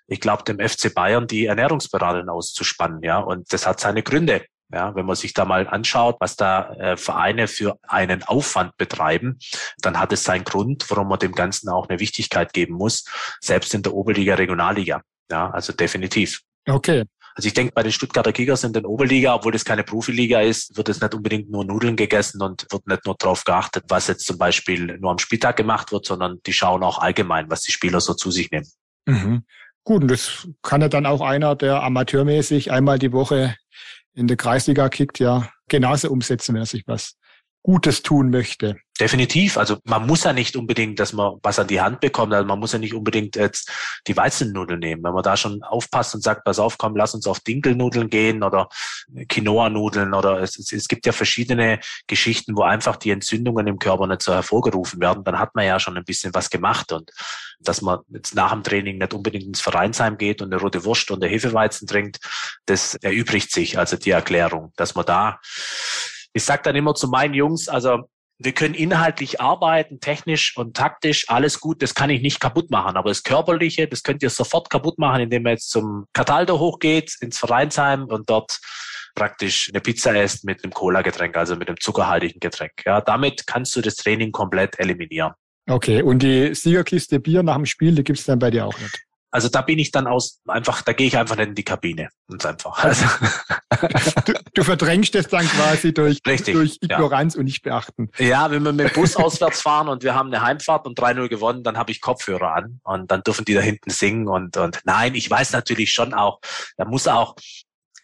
ich 0.07 0.19
glaube, 0.19 0.43
dem 0.43 0.59
FC 0.59 0.93
Bayern 0.93 1.27
die 1.27 1.45
Ernährungsberaterin 1.45 2.27
auszuspannen. 2.27 3.01
Ja, 3.03 3.19
und 3.19 3.51
das 3.53 3.65
hat 3.65 3.79
seine 3.79 4.03
Gründe. 4.03 4.45
Ja, 4.71 4.93
wenn 4.95 5.05
man 5.05 5.15
sich 5.15 5.33
da 5.33 5.45
mal 5.45 5.65
anschaut, 5.67 6.17
was 6.19 6.35
da 6.35 6.73
äh, 6.73 6.97
Vereine 6.97 7.47
für 7.47 7.77
einen 7.87 8.23
Aufwand 8.23 8.75
betreiben, 8.75 9.39
dann 9.77 9.97
hat 9.97 10.11
es 10.11 10.25
seinen 10.25 10.43
Grund, 10.43 10.89
warum 10.89 11.07
man 11.07 11.19
dem 11.19 11.31
Ganzen 11.31 11.69
auch 11.69 11.87
eine 11.87 12.01
Wichtigkeit 12.01 12.51
geben 12.51 12.73
muss, 12.73 13.05
selbst 13.39 13.73
in 13.73 13.81
der 13.81 13.93
Oberliga, 13.93 14.35
Regionalliga. 14.35 15.01
Ja, 15.31 15.49
also 15.51 15.71
definitiv. 15.71 16.41
Okay. 16.67 17.05
Also 17.37 17.47
ich 17.47 17.53
denke, 17.53 17.71
bei 17.73 17.83
den 17.83 17.91
Stuttgarter 17.91 18.33
Kickers 18.33 18.63
in 18.63 18.73
der 18.73 18.83
Oberliga, 18.83 19.35
obwohl 19.35 19.51
das 19.51 19.63
keine 19.63 19.83
Profiliga 19.83 20.41
ist, 20.41 20.75
wird 20.75 20.89
es 20.89 20.99
nicht 20.99 21.13
unbedingt 21.13 21.51
nur 21.51 21.63
Nudeln 21.63 21.95
gegessen 21.95 22.41
und 22.41 22.65
wird 22.71 22.87
nicht 22.87 23.05
nur 23.05 23.15
darauf 23.15 23.43
geachtet, 23.43 23.85
was 23.89 24.07
jetzt 24.07 24.25
zum 24.25 24.39
Beispiel 24.39 24.97
nur 24.97 25.11
am 25.11 25.19
Spieltag 25.19 25.55
gemacht 25.55 25.91
wird, 25.91 26.07
sondern 26.07 26.39
die 26.47 26.53
schauen 26.53 26.83
auch 26.83 26.97
allgemein, 26.97 27.49
was 27.49 27.61
die 27.61 27.71
Spieler 27.71 28.01
so 28.01 28.15
zu 28.15 28.31
sich 28.31 28.49
nehmen. 28.49 28.67
Mhm. 29.05 29.43
Gut, 29.83 30.01
und 30.01 30.07
das 30.09 30.47
kann 30.63 30.81
ja 30.81 30.89
dann 30.89 31.05
auch 31.05 31.21
einer, 31.21 31.55
der 31.55 31.83
amateurmäßig 31.83 32.71
einmal 32.71 32.97
die 32.97 33.13
Woche 33.13 33.55
in 34.17 34.27
der 34.27 34.35
Kreisliga 34.35 34.89
kickt, 34.89 35.19
ja. 35.19 35.47
Genauso 35.69 36.09
umsetzen, 36.09 36.55
wenn 36.55 36.63
er 36.63 36.65
sich 36.65 36.87
was 36.87 37.17
Gutes 37.63 38.01
tun 38.01 38.29
möchte. 38.29 38.77
Definitiv. 38.99 39.57
Also 39.57 39.77
man 39.83 40.07
muss 40.07 40.23
ja 40.23 40.33
nicht 40.33 40.55
unbedingt, 40.55 40.99
dass 40.99 41.13
man 41.13 41.37
was 41.43 41.59
an 41.59 41.67
die 41.67 41.81
Hand 41.81 41.99
bekommt. 41.99 42.33
Also 42.33 42.47
man 42.47 42.59
muss 42.59 42.71
ja 42.71 42.79
nicht 42.79 42.95
unbedingt 42.95 43.35
jetzt 43.35 43.69
die 44.07 44.17
Weizennudeln 44.17 44.79
nehmen. 44.79 45.03
Wenn 45.03 45.13
man 45.13 45.21
da 45.21 45.37
schon 45.37 45.61
aufpasst 45.61 46.15
und 46.15 46.23
sagt, 46.23 46.45
pass 46.45 46.57
auf, 46.57 46.77
komm, 46.77 46.95
lass 46.95 47.13
uns 47.13 47.27
auf 47.27 47.39
Dinkelnudeln 47.41 48.09
gehen 48.09 48.41
oder 48.41 48.69
Quinoa-Nudeln 49.29 50.13
oder 50.13 50.41
es, 50.41 50.57
es, 50.57 50.71
es 50.71 50.87
gibt 50.87 51.05
ja 51.05 51.11
verschiedene 51.11 51.79
Geschichten, 52.07 52.55
wo 52.55 52.63
einfach 52.63 52.95
die 52.95 53.11
Entzündungen 53.11 53.67
im 53.67 53.77
Körper 53.77 54.07
nicht 54.07 54.23
so 54.23 54.33
hervorgerufen 54.33 54.99
werden. 54.99 55.23
Dann 55.23 55.37
hat 55.37 55.53
man 55.53 55.65
ja 55.65 55.79
schon 55.79 55.97
ein 55.97 56.05
bisschen 56.05 56.33
was 56.33 56.49
gemacht 56.49 56.91
und 56.91 57.11
dass 57.59 57.81
man 57.81 57.99
jetzt 58.09 58.33
nach 58.33 58.51
dem 58.51 58.63
Training 58.63 58.97
nicht 58.97 59.13
unbedingt 59.13 59.45
ins 59.45 59.61
Vereinsheim 59.61 60.17
geht 60.17 60.41
und 60.41 60.51
eine 60.51 60.61
rote 60.61 60.85
Wurst 60.85 61.11
und 61.11 61.23
eine 61.23 61.31
Hefeweizen 61.31 61.87
trinkt, 61.87 62.19
das 62.65 62.95
erübrigt 62.95 63.51
sich, 63.51 63.77
also 63.77 63.97
die 63.97 64.11
Erklärung, 64.11 64.71
dass 64.75 64.95
man 64.95 65.05
da 65.05 65.39
ich 66.37 66.45
sage 66.45 66.61
dann 66.63 66.75
immer 66.75 66.95
zu 66.95 67.07
meinen 67.07 67.33
Jungs, 67.33 67.67
also 67.67 68.03
wir 68.39 68.51
können 68.51 68.75
inhaltlich 68.75 69.41
arbeiten, 69.41 69.99
technisch 69.99 70.55
und 70.57 70.77
taktisch, 70.77 71.25
alles 71.27 71.59
gut, 71.59 71.81
das 71.81 71.95
kann 71.95 72.09
ich 72.09 72.21
nicht 72.21 72.39
kaputt 72.39 72.69
machen. 72.69 72.95
Aber 72.95 73.09
das 73.09 73.23
Körperliche, 73.23 73.87
das 73.87 74.03
könnt 74.03 74.21
ihr 74.21 74.29
sofort 74.29 74.69
kaputt 74.69 74.99
machen, 74.99 75.21
indem 75.21 75.47
ihr 75.47 75.51
jetzt 75.51 75.69
zum 75.69 76.05
Cataldo 76.13 76.59
hochgeht, 76.59 77.15
ins 77.19 77.39
Vereinsheim 77.39 78.05
und 78.05 78.29
dort 78.29 78.59
praktisch 79.15 79.69
eine 79.73 79.81
Pizza 79.81 80.15
esst 80.15 80.45
mit 80.45 80.63
einem 80.63 80.71
Cola-Getränk, 80.71 81.35
also 81.35 81.55
mit 81.55 81.67
einem 81.67 81.79
zuckerhaltigen 81.79 82.39
Getränk. 82.39 82.73
Ja, 82.85 83.01
damit 83.01 83.47
kannst 83.47 83.75
du 83.75 83.81
das 83.81 83.95
Training 83.95 84.31
komplett 84.31 84.79
eliminieren. 84.79 85.33
Okay, 85.67 86.03
und 86.03 86.19
die 86.19 86.53
Siegerkiste 86.53 87.19
Bier 87.19 87.41
nach 87.41 87.55
dem 87.55 87.65
Spiel, 87.65 87.95
die 87.95 88.03
gibt's 88.03 88.25
dann 88.25 88.39
bei 88.39 88.51
dir 88.51 88.67
auch 88.67 88.79
nicht? 88.79 89.06
Also 89.37 89.49
da 89.49 89.61
bin 89.61 89.77
ich 89.77 89.91
dann 89.91 90.07
aus, 90.07 90.41
einfach, 90.47 90.81
da 90.81 90.93
gehe 90.93 91.05
ich 91.05 91.15
einfach 91.15 91.35
nicht 91.35 91.49
in 91.49 91.53
die 91.53 91.63
Kabine. 91.63 92.09
Ganz 92.27 92.43
einfach. 92.45 92.83
Also. 92.87 93.05
Du, 94.25 94.33
du 94.55 94.63
verdrängst 94.63 95.13
es 95.13 95.27
dann 95.27 95.45
quasi 95.45 95.93
durch, 95.93 96.21
Richtig, 96.25 96.55
durch 96.55 96.77
Ignoranz 96.81 97.35
ja. 97.35 97.39
und 97.39 97.45
nicht 97.45 97.61
beachten. 97.61 98.09
Ja, 98.17 98.49
wenn 98.49 98.63
wir 98.63 98.71
mit 98.71 98.89
dem 98.89 98.93
Bus 98.93 99.15
auswärts 99.15 99.61
fahren 99.61 99.89
und 99.89 100.01
wir 100.03 100.15
haben 100.15 100.33
eine 100.33 100.41
Heimfahrt 100.41 100.87
und 100.87 100.97
3-0 100.99 101.27
gewonnen, 101.27 101.63
dann 101.63 101.77
habe 101.77 101.91
ich 101.91 102.01
Kopfhörer 102.01 102.55
an 102.55 102.79
und 102.83 103.11
dann 103.11 103.21
dürfen 103.21 103.45
die 103.45 103.53
da 103.53 103.61
hinten 103.61 103.91
singen 103.91 104.27
und, 104.27 104.57
und 104.57 104.79
nein, 104.85 105.13
ich 105.13 105.29
weiß 105.29 105.51
natürlich 105.51 105.91
schon 105.91 106.15
auch, 106.15 106.39
da 106.77 106.85
muss 106.85 107.07
auch, 107.07 107.35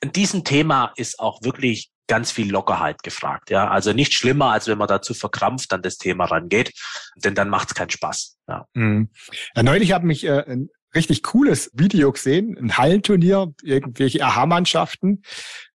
in 0.01 0.11
diesem 0.11 0.43
Thema 0.43 0.91
ist 0.95 1.19
auch 1.19 1.41
wirklich 1.41 1.89
ganz 2.07 2.31
viel 2.31 2.51
Lockerheit 2.51 3.01
gefragt. 3.01 3.49
Ja, 3.49 3.69
also 3.69 3.93
nicht 3.93 4.13
schlimmer, 4.13 4.51
als 4.51 4.67
wenn 4.67 4.77
man 4.77 4.87
dazu 4.87 5.15
verkrampft 5.15 5.73
an 5.73 5.81
das 5.81 5.97
Thema 5.97 6.25
rangeht, 6.25 6.73
denn 7.15 7.33
dann 7.33 7.49
macht 7.49 7.69
es 7.69 7.75
keinen 7.75 7.89
Spaß. 7.89 8.37
Ja. 8.47 8.67
Mhm. 8.73 9.09
ja 9.55 9.63
neulich 9.63 9.93
hat 9.93 10.03
mich 10.03 10.23
äh, 10.25 10.43
ein 10.45 10.69
richtig 10.95 11.23
cooles 11.23 11.71
Video 11.73 12.12
gesehen, 12.12 12.57
ein 12.57 12.77
Hallenturnier, 12.77 13.53
irgendwelche 13.63 14.23
Aha-Mannschaften. 14.23 15.23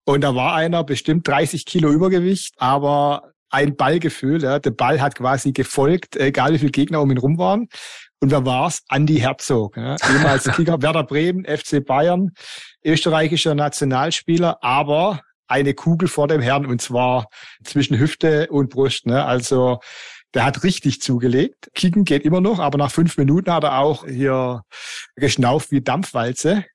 Und 0.05 0.21
da 0.21 0.35
war 0.35 0.53
einer 0.55 0.83
bestimmt 0.83 1.27
30 1.27 1.65
Kilo 1.65 1.91
Übergewicht, 1.91 2.53
aber 2.57 3.31
ein 3.49 3.75
Ballgefühl. 3.75 4.43
Ja. 4.43 4.59
Der 4.59 4.71
Ball 4.71 5.01
hat 5.01 5.15
quasi 5.15 5.51
gefolgt, 5.51 6.15
egal 6.15 6.53
wie 6.53 6.59
viele 6.59 6.71
Gegner 6.71 7.01
um 7.01 7.11
ihn 7.11 7.17
rum 7.17 7.37
waren. 7.37 7.67
Und 8.19 8.31
wer 8.31 8.45
war's? 8.45 8.81
Andi 8.87 9.17
Herzog, 9.17 9.77
ja. 9.77 9.95
ehemals 10.09 10.43
Kicker 10.51 10.81
Werder 10.81 11.03
Bremen, 11.03 11.45
FC 11.45 11.83
Bayern, 11.85 12.31
österreichischer 12.83 13.55
Nationalspieler, 13.55 14.63
aber 14.63 15.21
eine 15.47 15.73
Kugel 15.73 16.07
vor 16.07 16.27
dem 16.27 16.41
Herrn 16.41 16.65
und 16.65 16.81
zwar 16.81 17.27
zwischen 17.63 17.99
Hüfte 17.99 18.47
und 18.49 18.69
Brust. 18.69 19.05
Ne? 19.05 19.23
Also 19.23 19.79
der 20.35 20.45
hat 20.45 20.63
richtig 20.63 21.01
zugelegt. 21.01 21.71
Kicken 21.73 22.03
geht 22.03 22.25
immer 22.25 22.41
noch, 22.41 22.59
aber 22.59 22.77
nach 22.77 22.91
fünf 22.91 23.17
Minuten 23.17 23.51
hat 23.51 23.63
er 23.63 23.79
auch 23.79 24.05
hier 24.05 24.63
geschnauft 25.15 25.71
wie 25.71 25.81
Dampfwalze. 25.81 26.65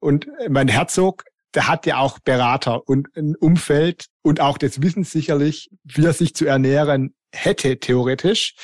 Und 0.00 0.26
mein 0.48 0.68
Herzog, 0.68 1.24
der 1.54 1.68
hat 1.68 1.86
ja 1.86 1.98
auch 1.98 2.18
Berater 2.18 2.86
und 2.88 3.08
ein 3.16 3.36
Umfeld 3.36 4.06
und 4.22 4.40
auch 4.40 4.58
das 4.58 4.82
Wissen 4.82 5.04
sicherlich, 5.04 5.70
wie 5.84 6.04
er 6.04 6.12
sich 6.12 6.34
zu 6.34 6.44
ernähren 6.44 7.14
hätte, 7.32 7.78
theoretisch. 7.78 8.54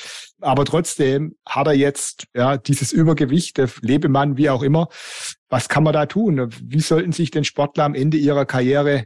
Aber 0.41 0.65
trotzdem 0.65 1.37
hat 1.47 1.67
er 1.67 1.73
jetzt 1.73 2.25
ja 2.35 2.57
dieses 2.57 2.91
Übergewicht, 2.91 3.57
der 3.57 3.69
Lebemann, 3.81 4.35
wie 4.35 4.49
auch 4.49 4.63
immer. 4.63 4.89
Was 5.49 5.69
kann 5.69 5.83
man 5.83 5.93
da 5.93 6.05
tun? 6.07 6.49
Wie 6.61 6.81
sollten 6.81 7.13
sich 7.13 7.31
denn 7.31 7.45
Sportler 7.45 7.85
am 7.85 7.95
Ende 7.95 8.17
ihrer 8.17 8.45
Karriere 8.45 9.05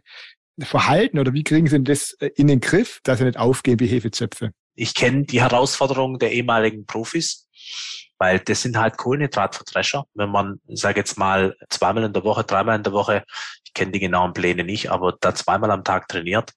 verhalten 0.60 1.20
oder 1.20 1.34
wie 1.34 1.44
kriegen 1.44 1.68
sie 1.68 1.84
das 1.84 2.18
in 2.36 2.48
den 2.48 2.62
Griff, 2.62 3.00
dass 3.04 3.20
sie 3.20 3.25
nicht 3.25 3.38
aufgehen 3.38 3.80
wie 3.80 3.88
Hefezöpfe? 3.88 4.52
Ich 4.75 4.94
kenne 4.94 5.25
die 5.25 5.41
Herausforderungen 5.41 6.20
der 6.20 6.32
ehemaligen 6.32 6.86
Profis, 6.86 7.48
weil 8.17 8.39
das 8.39 8.62
sind 8.62 8.77
halt 8.77 8.98
Kohlenhydratvertrescher. 8.98 10.05
Wenn 10.13 10.29
man, 10.29 10.60
sage 10.67 11.00
jetzt 11.00 11.17
mal, 11.17 11.55
zweimal 11.70 12.03
in 12.03 12.13
der 12.13 12.24
Woche, 12.24 12.44
dreimal 12.44 12.75
in 12.75 12.84
der 12.84 12.94
Woche, 12.94 13.24
ich 13.63 13.74
kenne 13.74 13.91
die 13.91 14.00
genauen 14.00 14.34
Pläne 14.34 14.63
nicht, 14.63 14.91
aber 14.91 15.17
da 15.20 15.34
zweimal 15.36 15.72
am 15.72 15.84
Tag 15.84 16.08
trainiert, 16.08 16.51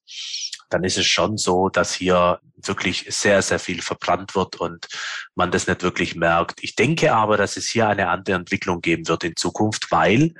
dann 0.70 0.84
ist 0.84 0.98
es 0.98 1.06
schon 1.06 1.38
so, 1.38 1.68
dass 1.68 1.94
hier 1.94 2.40
wirklich 2.56 3.06
sehr, 3.08 3.40
sehr 3.42 3.58
viel 3.58 3.80
verbrannt 3.80 4.34
wird 4.34 4.56
und 4.56 4.86
man 5.34 5.50
das 5.50 5.66
nicht 5.66 5.82
wirklich 5.82 6.14
merkt. 6.14 6.62
Ich 6.62 6.74
denke 6.74 7.14
aber, 7.14 7.36
dass 7.36 7.56
es 7.56 7.68
hier 7.68 7.88
eine 7.88 8.08
andere 8.08 8.36
Entwicklung 8.36 8.80
geben 8.80 9.08
wird 9.08 9.24
in 9.24 9.36
Zukunft, 9.36 9.90
weil 9.90 10.34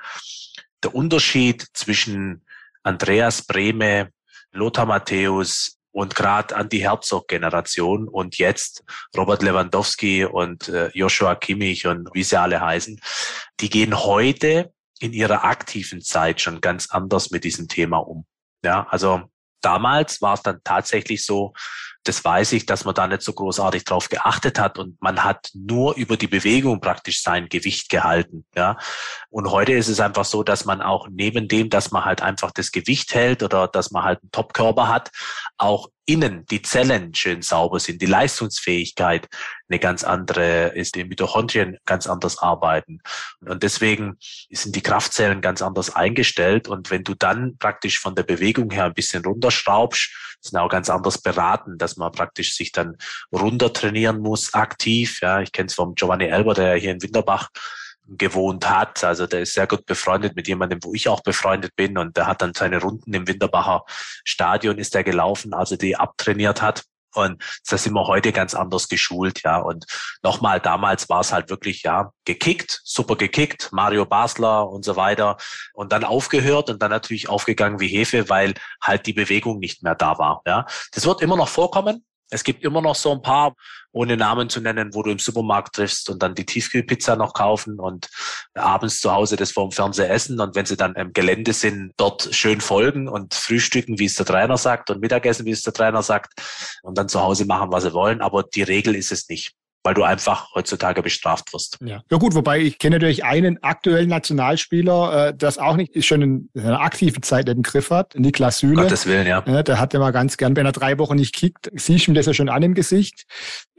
der 0.82 0.94
Unterschied 0.94 1.66
zwischen 1.72 2.44
Andreas 2.82 3.42
Brehme, 3.42 4.10
Lothar 4.52 4.86
Matthäus, 4.86 5.77
und 5.92 6.14
gerade 6.14 6.54
an 6.54 6.68
die 6.68 6.82
Herzog-Generation 6.82 8.08
und 8.08 8.38
jetzt 8.38 8.84
Robert 9.16 9.42
Lewandowski 9.42 10.24
und 10.24 10.68
äh, 10.68 10.90
Joshua 10.94 11.34
Kimmich 11.34 11.86
und 11.86 12.08
wie 12.12 12.22
sie 12.22 12.38
alle 12.38 12.60
heißen, 12.60 13.00
die 13.60 13.70
gehen 13.70 13.98
heute 13.98 14.72
in 15.00 15.12
ihrer 15.12 15.44
aktiven 15.44 16.02
Zeit 16.02 16.40
schon 16.40 16.60
ganz 16.60 16.90
anders 16.90 17.30
mit 17.30 17.44
diesem 17.44 17.68
Thema 17.68 17.98
um. 17.98 18.26
Ja, 18.64 18.86
also 18.90 19.22
damals 19.60 20.20
war 20.20 20.34
es 20.34 20.42
dann 20.42 20.60
tatsächlich 20.64 21.24
so, 21.24 21.52
das 22.08 22.24
weiß 22.24 22.52
ich, 22.52 22.64
dass 22.64 22.86
man 22.86 22.94
da 22.94 23.06
nicht 23.06 23.22
so 23.22 23.34
großartig 23.34 23.84
drauf 23.84 24.08
geachtet 24.08 24.58
hat 24.58 24.78
und 24.78 25.00
man 25.02 25.24
hat 25.24 25.50
nur 25.52 25.94
über 25.96 26.16
die 26.16 26.26
Bewegung 26.26 26.80
praktisch 26.80 27.22
sein 27.22 27.48
Gewicht 27.48 27.90
gehalten, 27.90 28.46
ja. 28.56 28.78
Und 29.28 29.50
heute 29.50 29.72
ist 29.72 29.88
es 29.88 30.00
einfach 30.00 30.24
so, 30.24 30.42
dass 30.42 30.64
man 30.64 30.80
auch 30.80 31.08
neben 31.10 31.48
dem, 31.48 31.68
dass 31.68 31.90
man 31.90 32.06
halt 32.06 32.22
einfach 32.22 32.50
das 32.50 32.72
Gewicht 32.72 33.14
hält 33.14 33.42
oder 33.42 33.68
dass 33.68 33.90
man 33.90 34.04
halt 34.04 34.22
einen 34.22 34.30
Topkörper 34.30 34.88
hat, 34.88 35.10
auch 35.58 35.90
innen 36.08 36.46
die 36.46 36.62
Zellen 36.62 37.14
schön 37.14 37.42
sauber 37.42 37.78
sind, 37.78 38.00
die 38.00 38.06
Leistungsfähigkeit 38.06 39.28
eine 39.68 39.78
ganz 39.78 40.04
andere 40.04 40.68
ist, 40.68 40.94
die 40.94 41.04
Mitochondrien 41.04 41.76
ganz 41.84 42.06
anders 42.06 42.38
arbeiten. 42.38 43.00
Und 43.46 43.62
deswegen 43.62 44.16
sind 44.50 44.74
die 44.74 44.80
Kraftzellen 44.80 45.42
ganz 45.42 45.60
anders 45.60 45.94
eingestellt. 45.94 46.66
Und 46.66 46.90
wenn 46.90 47.04
du 47.04 47.14
dann 47.14 47.58
praktisch 47.58 48.00
von 48.00 48.14
der 48.14 48.22
Bewegung 48.22 48.70
her 48.70 48.86
ein 48.86 48.94
bisschen 48.94 49.22
runterschraubst, 49.22 50.10
sind 50.40 50.58
auch 50.58 50.70
ganz 50.70 50.88
anders 50.88 51.18
beraten, 51.18 51.76
dass 51.76 51.97
man 51.98 52.12
praktisch 52.12 52.54
sich 52.54 52.72
dann 52.72 52.96
runter 53.32 53.72
trainieren 53.72 54.20
muss, 54.20 54.54
aktiv. 54.54 55.20
Ja, 55.20 55.40
ich 55.40 55.52
kenne 55.52 55.66
es 55.66 55.74
vom 55.74 55.94
Giovanni 55.94 56.26
Elber, 56.26 56.54
der 56.54 56.76
hier 56.76 56.92
in 56.92 57.02
Winterbach 57.02 57.50
gewohnt 58.08 58.68
hat. 58.68 59.04
Also 59.04 59.26
der 59.26 59.42
ist 59.42 59.54
sehr 59.54 59.66
gut 59.66 59.84
befreundet 59.84 60.34
mit 60.34 60.48
jemandem, 60.48 60.80
wo 60.82 60.94
ich 60.94 61.08
auch 61.08 61.22
befreundet 61.22 61.76
bin. 61.76 61.98
Und 61.98 62.16
der 62.16 62.26
hat 62.26 62.42
dann 62.42 62.54
seine 62.54 62.80
Runden 62.80 63.12
im 63.12 63.28
Winterbacher 63.28 63.84
Stadion 64.24 64.78
ist 64.78 64.94
er 64.94 65.04
gelaufen, 65.04 65.52
also 65.52 65.76
die 65.76 65.96
abtrainiert 65.96 66.62
hat. 66.62 66.84
Und 67.14 67.42
da 67.68 67.78
sind 67.78 67.94
wir 67.94 68.06
heute 68.06 68.32
ganz 68.32 68.54
anders 68.54 68.88
geschult, 68.88 69.42
ja. 69.44 69.58
Und 69.58 69.86
nochmal, 70.22 70.60
damals 70.60 71.08
war 71.08 71.20
es 71.20 71.32
halt 71.32 71.50
wirklich, 71.50 71.82
ja, 71.82 72.12
gekickt, 72.24 72.80
super 72.84 73.16
gekickt, 73.16 73.70
Mario 73.72 74.04
Basler 74.04 74.68
und 74.68 74.84
so 74.84 74.96
weiter. 74.96 75.36
Und 75.72 75.92
dann 75.92 76.04
aufgehört 76.04 76.70
und 76.70 76.82
dann 76.82 76.90
natürlich 76.90 77.28
aufgegangen 77.28 77.80
wie 77.80 77.88
Hefe, 77.88 78.28
weil 78.28 78.54
halt 78.82 79.06
die 79.06 79.12
Bewegung 79.12 79.58
nicht 79.58 79.82
mehr 79.82 79.94
da 79.94 80.18
war, 80.18 80.42
ja. 80.46 80.66
Das 80.92 81.06
wird 81.06 81.22
immer 81.22 81.36
noch 81.36 81.48
vorkommen, 81.48 82.04
es 82.30 82.44
gibt 82.44 82.64
immer 82.64 82.80
noch 82.80 82.94
so 82.94 83.12
ein 83.12 83.22
paar, 83.22 83.54
ohne 83.92 84.16
Namen 84.16 84.50
zu 84.50 84.60
nennen, 84.60 84.94
wo 84.94 85.02
du 85.02 85.10
im 85.10 85.18
Supermarkt 85.18 85.74
triffst 85.74 86.10
und 86.10 86.22
dann 86.22 86.34
die 86.34 86.44
Tiefkühlpizza 86.44 87.16
noch 87.16 87.32
kaufen 87.32 87.80
und 87.80 88.08
abends 88.54 89.00
zu 89.00 89.12
Hause 89.12 89.36
das 89.36 89.50
vorm 89.50 89.72
Fernseher 89.72 90.10
essen 90.10 90.38
und 90.40 90.54
wenn 90.54 90.66
sie 90.66 90.76
dann 90.76 90.94
im 90.94 91.12
Gelände 91.12 91.52
sind, 91.52 91.92
dort 91.96 92.28
schön 92.32 92.60
folgen 92.60 93.08
und 93.08 93.34
frühstücken, 93.34 93.98
wie 93.98 94.04
es 94.04 94.14
der 94.14 94.26
Trainer 94.26 94.58
sagt 94.58 94.90
und 94.90 95.00
Mittagessen, 95.00 95.46
wie 95.46 95.52
es 95.52 95.62
der 95.62 95.72
Trainer 95.72 96.02
sagt 96.02 96.34
und 96.82 96.98
dann 96.98 97.08
zu 97.08 97.20
Hause 97.20 97.46
machen, 97.46 97.72
was 97.72 97.84
sie 97.84 97.94
wollen. 97.94 98.20
Aber 98.20 98.42
die 98.42 98.62
Regel 98.62 98.94
ist 98.94 99.10
es 99.10 99.28
nicht 99.28 99.54
weil 99.88 99.94
du 99.94 100.02
einfach 100.02 100.54
heutzutage 100.54 101.02
bestraft 101.02 101.50
wirst. 101.54 101.78
Ja, 101.82 102.02
ja 102.10 102.18
gut, 102.18 102.34
wobei 102.34 102.58
ich 102.60 102.78
kenne 102.78 102.96
natürlich 102.96 103.24
einen 103.24 103.62
aktuellen 103.62 104.10
Nationalspieler, 104.10 105.28
äh, 105.28 105.34
das 105.34 105.56
auch 105.56 105.76
nicht 105.76 106.04
schon 106.04 106.20
in 106.20 106.50
einer 106.54 106.82
aktiven 106.82 107.22
Zeit 107.22 107.48
den 107.48 107.62
Griff 107.62 107.88
hat, 107.88 108.14
Niklas 108.14 108.58
Süle. 108.58 108.82
Gottes 108.82 109.06
Willen, 109.06 109.26
ja. 109.26 109.42
ja 109.46 109.62
der 109.62 109.80
hat 109.80 109.94
ja 109.94 110.00
mal 110.00 110.10
ganz 110.10 110.36
gern, 110.36 110.54
wenn 110.56 110.66
er 110.66 110.72
drei 110.72 110.98
Wochen 110.98 111.16
nicht 111.16 111.34
kickt, 111.34 111.70
siehst 111.74 112.06
du 112.06 112.10
ihm 112.10 112.14
das 112.14 112.26
ja 112.26 112.34
schon 112.34 112.50
an 112.50 112.62
im 112.62 112.74
Gesicht. 112.74 113.24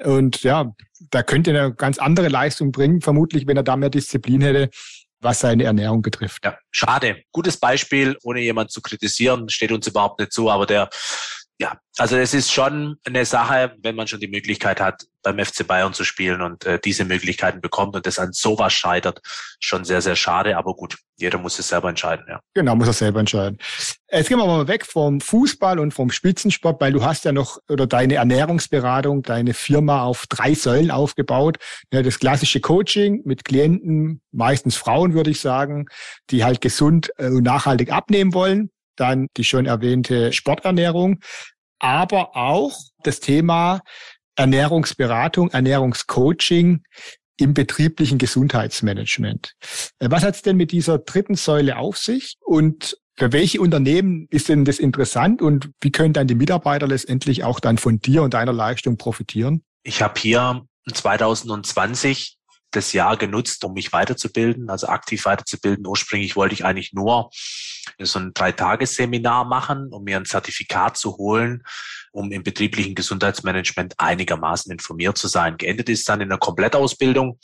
Und 0.04 0.42
ja, 0.42 0.74
da 1.12 1.22
könnte 1.22 1.52
er 1.52 1.66
eine 1.66 1.76
ganz 1.76 2.00
andere 2.00 2.28
Leistung 2.28 2.72
bringen, 2.72 3.02
vermutlich, 3.02 3.46
wenn 3.46 3.58
er 3.58 3.62
da 3.62 3.76
mehr 3.76 3.92
Disziplin 3.92 4.42
hätte. 4.42 4.72
was 5.22 5.42
seine 5.42 5.66
Ernährung 5.66 6.02
betrifft. 6.02 6.46
Ja, 6.46 6.58
schade. 6.72 7.18
Gutes 7.34 7.58
Beispiel, 7.58 8.18
ohne 8.24 8.40
jemand 8.40 8.72
zu 8.72 8.82
kritisieren, 8.82 9.50
steht 9.50 9.72
uns 9.72 9.86
überhaupt 9.86 10.20
nicht 10.20 10.32
zu, 10.32 10.50
aber 10.50 10.66
der 10.66 10.90
ja, 11.60 11.78
also 11.98 12.16
es 12.16 12.34
ist 12.34 12.54
schon 12.54 12.96
eine 13.04 13.26
Sache, 13.26 13.76
wenn 13.82 13.94
man 13.94 14.08
schon 14.08 14.22
die 14.22 14.30
Möglichkeit 14.30 14.80
hat, 14.80 15.06
beim 15.22 15.38
FC 15.38 15.68
Bayern 15.68 15.94
zu 15.94 16.06
spielen 16.06 16.42
und 16.42 16.66
äh, 16.66 16.80
diese 16.80 17.04
Möglichkeiten 17.04 17.60
bekommt 17.60 17.98
und 17.98 18.06
das 18.06 18.18
an 18.18 18.32
sowas 18.32 18.72
scheitert, 18.72 19.20
schon 19.60 19.84
sehr, 19.84 20.02
sehr 20.02 20.16
schade. 20.16 20.56
Aber 20.56 20.74
gut, 20.74 20.98
jeder 21.18 21.38
muss 21.38 21.60
es 21.60 21.68
selber 21.68 21.90
entscheiden. 21.90 22.24
Ja. 22.30 22.40
Genau, 22.54 22.78
muss 22.78 22.88
er 22.88 22.94
selber 22.94 23.20
entscheiden. 23.20 23.58
Jetzt 24.10 24.30
gehen 24.30 24.38
wir 24.38 24.46
mal 24.46 24.70
weg 24.70 24.86
vom 24.86 25.20
Fußball 25.20 25.80
und 25.80 25.94
vom 25.94 26.12
Spitzensport, 26.12 26.80
weil 26.80 26.94
du 26.94 27.04
hast 27.04 27.26
ja 27.26 27.34
noch 27.34 27.58
oder 27.68 27.88
deine 27.88 28.16
Ernährungsberatung, 28.16 29.24
deine 29.24 29.54
Firma 29.54 30.04
auf 30.04 30.28
drei 30.28 30.54
Säulen 30.54 30.92
aufgebaut. 30.92 31.58
Ja, 31.92 32.02
das 32.02 32.20
klassische 32.20 32.62
Coaching 32.62 33.22
mit 33.26 33.44
Klienten, 33.44 34.22
meistens 34.32 34.78
Frauen 34.78 35.14
würde 35.14 35.32
ich 35.32 35.42
sagen, 35.42 35.88
die 36.30 36.46
halt 36.46 36.62
gesund 36.62 37.12
äh, 37.18 37.28
und 37.28 37.44
nachhaltig 37.44 37.92
abnehmen 37.92 38.34
wollen 38.34 38.72
dann 39.00 39.28
die 39.38 39.44
schon 39.44 39.66
erwähnte 39.66 40.34
Sporternährung, 40.34 41.20
aber 41.80 42.36
auch 42.36 42.78
das 43.04 43.20
Thema 43.20 43.82
Ernährungsberatung, 44.36 45.52
Ernährungscoaching 45.52 46.84
im 47.38 47.54
betrieblichen 47.54 48.18
Gesundheitsmanagement. 48.18 49.54
Was 50.00 50.24
hat 50.24 50.36
es 50.36 50.42
denn 50.42 50.58
mit 50.58 50.72
dieser 50.72 51.00
dritten 51.00 51.36
Säule 51.36 51.78
auf 51.78 51.98
sich 51.98 52.36
und 52.42 52.98
für 53.18 53.34
welche 53.34 53.60
Unternehmen 53.60 54.28
ist 54.30 54.48
denn 54.48 54.64
das 54.64 54.80
interessant 54.80 55.42
und 55.42 55.72
wie 55.82 55.92
können 55.92 56.14
dann 56.14 56.28
die 56.28 56.36
Mitarbeiter 56.36 56.88
letztendlich 56.88 57.44
auch 57.44 57.60
dann 57.60 57.78
von 57.78 58.00
dir 58.00 58.24
und 58.24 58.34
deiner 58.34 58.54
Leistung 58.54 58.98
profitieren? 58.98 59.64
Ich 59.84 60.02
habe 60.02 60.20
hier 60.20 60.66
2020 60.92 62.38
das 62.72 62.94
Jahr 62.94 63.18
genutzt, 63.18 63.64
um 63.66 63.74
mich 63.74 63.92
weiterzubilden, 63.92 64.70
also 64.70 64.88
aktiv 64.88 65.26
weiterzubilden. 65.26 65.86
Ursprünglich 65.86 66.36
wollte 66.36 66.54
ich 66.54 66.64
eigentlich 66.64 66.94
nur 66.94 67.30
so 68.00 68.20
ein 68.20 68.34
Dreitagesseminar 68.34 69.46
machen, 69.46 69.90
um 69.92 70.04
mir 70.04 70.18
ein 70.18 70.26
Zertifikat 70.26 70.98
zu 70.98 71.18
holen, 71.18 71.64
um 72.12 72.32
im 72.32 72.44
betrieblichen 72.44 72.96
Gesundheitsmanagement 72.96 73.96
einigermaßen 73.98 74.72
informiert 74.72 75.18
zu 75.18 75.28
sein. 75.28 75.58
Geendet 75.58 75.90
ist 75.90 76.08
dann 76.10 76.22
in 76.22 76.30
einer 76.30 76.40
Komplettausbildung 76.40 77.40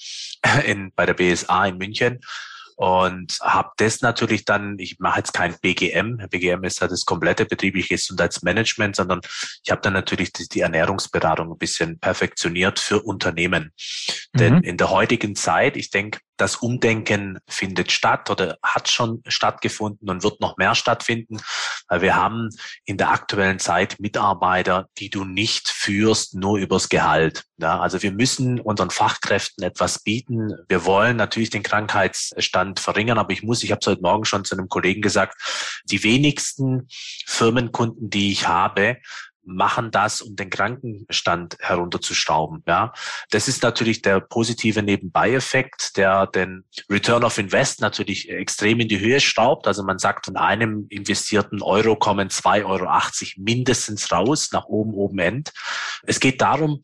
in, 0.65 0.91
bei 0.95 1.05
der 1.05 1.13
BSA 1.13 1.67
in 1.67 1.77
München 1.77 2.19
und 2.75 3.37
habe 3.41 3.71
das 3.77 4.01
natürlich 4.01 4.43
dann, 4.43 4.77
ich 4.79 4.99
mache 4.99 5.19
jetzt 5.19 5.33
kein 5.33 5.55
BGM, 5.59 6.17
BGM 6.29 6.63
ist 6.65 6.81
ja 6.81 6.87
das 6.87 7.05
komplette 7.05 7.45
betriebliche 7.45 7.95
Gesundheitsmanagement, 7.95 8.97
sondern 8.97 9.21
ich 9.63 9.71
habe 9.71 9.81
dann 9.81 9.93
natürlich 9.93 10.33
die, 10.33 10.47
die, 10.47 10.59
Ernährungsberatung 10.59 11.51
ein 11.51 11.57
bisschen 11.57 11.99
perfektioniert 11.99 12.79
für 12.79 13.01
Unternehmen. 13.01 13.71
Mhm. 14.33 14.37
Denn 14.37 14.57
in 14.61 14.77
der 14.77 14.89
heutigen 14.89 15.35
Zeit, 15.35 15.77
ich 15.77 15.89
denke, 15.89 16.19
das 16.37 16.57
Umdenken 16.57 17.39
findet 17.47 17.91
statt 17.93 18.29
oder 18.29 18.57
hat 18.61 18.89
schon 18.89 19.21
stattgefunden 19.25 20.09
und 20.09 20.23
wird 20.23 20.41
noch 20.41 20.57
mehr 20.57 20.75
stattfinden, 20.75 21.39
weil 21.87 22.01
wir 22.01 22.15
haben 22.15 22.49
in 22.85 22.97
der 22.97 23.11
aktuellen 23.11 23.59
Zeit 23.59 23.99
Mitarbeiter, 23.99 24.87
die 24.97 25.09
du 25.09 25.23
nicht 25.23 25.69
führst, 25.69 26.35
nur 26.35 26.57
übers 26.57 26.89
Gehalt. 26.89 27.43
Ja, 27.57 27.79
also 27.79 28.01
wir 28.01 28.11
müssen 28.11 28.59
unseren 28.59 28.89
Fachkräften 28.89 29.63
etwas 29.63 29.99
bieten. 29.99 30.51
Wir 30.67 30.85
wollen 30.85 31.17
natürlich 31.17 31.49
den 31.49 31.63
Krankheitsstand 31.63 32.79
verringern, 32.79 33.17
aber 33.17 33.31
ich 33.33 33.43
muss, 33.43 33.63
ich 33.63 33.71
habe 33.71 33.79
es 33.81 33.87
heute 33.87 34.01
Morgen 34.01 34.25
schon 34.25 34.45
zu 34.45 34.55
einem 34.55 34.69
Kollegen 34.69 35.01
gesagt, 35.01 35.81
die 35.85 36.03
wenigsten 36.03 36.87
Firmenkunden, 37.25 38.09
die 38.09 38.31
ich 38.31 38.47
habe, 38.47 38.97
machen 39.45 39.91
das, 39.91 40.21
um 40.21 40.35
den 40.35 40.49
Krankenstand 40.49 41.57
herunterzuschrauben. 41.59 42.63
Ja, 42.67 42.93
das 43.29 43.47
ist 43.47 43.63
natürlich 43.63 44.01
der 44.01 44.19
positive 44.19 44.83
Nebenbei-Effekt, 44.83 45.97
der 45.97 46.27
den 46.27 46.65
Return 46.89 47.23
of 47.23 47.37
Invest 47.37 47.81
natürlich 47.81 48.29
extrem 48.29 48.79
in 48.79 48.87
die 48.87 48.99
Höhe 48.99 49.19
schraubt. 49.19 49.67
Also 49.67 49.83
man 49.83 49.99
sagt, 49.99 50.25
von 50.25 50.37
einem 50.37 50.87
investierten 50.89 51.61
Euro 51.61 51.95
kommen 51.95 52.29
2,80 52.29 52.65
Euro 52.65 52.87
mindestens 53.37 54.11
raus, 54.11 54.49
nach 54.51 54.65
oben, 54.65 54.93
oben 54.93 55.19
end. 55.19 55.51
Es 56.03 56.19
geht 56.19 56.41
darum, 56.41 56.81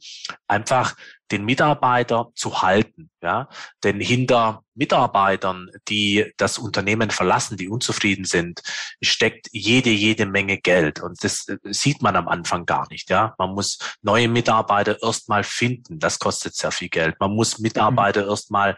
einfach 0.48 0.96
den 1.32 1.46
Mitarbeiter 1.46 2.32
zu 2.36 2.62
halten. 2.62 3.10
Ja? 3.22 3.50
Denn 3.84 4.00
hinter 4.00 4.64
Mitarbeitern, 4.74 5.70
die 5.88 6.32
das 6.38 6.58
Unternehmen 6.58 7.12
verlassen, 7.12 7.58
die 7.58 7.70
unzufrieden 7.70 8.26
sind, 8.26 8.62
steckt 9.02 9.48
jede, 9.52 9.90
jede 9.90 10.26
Menge 10.26 10.58
Geld. 10.58 11.02
Und 11.02 11.24
das 11.24 11.48
äh, 11.48 11.58
sieht 11.66 12.02
man 12.02 12.16
am 12.16 12.28
Anfang 12.28 12.66
gar 12.66 12.88
nicht. 12.90 13.10
Ja? 13.10 13.36
Man 13.38 13.54
muss 13.54 13.80
neue 14.02 14.28
Mitarbeiter 14.28 15.02
erstmal 15.02 15.44
finden. 15.44 16.00
Das 16.00 16.20
kostet 16.20 16.56
sehr 16.56 16.72
viel 16.72 16.90
Geld. 16.90 17.16
Man 17.20 17.32
muss 17.32 17.60
Mitarbeiter 17.60 18.24
mhm. 18.24 18.30
erstmal 18.30 18.78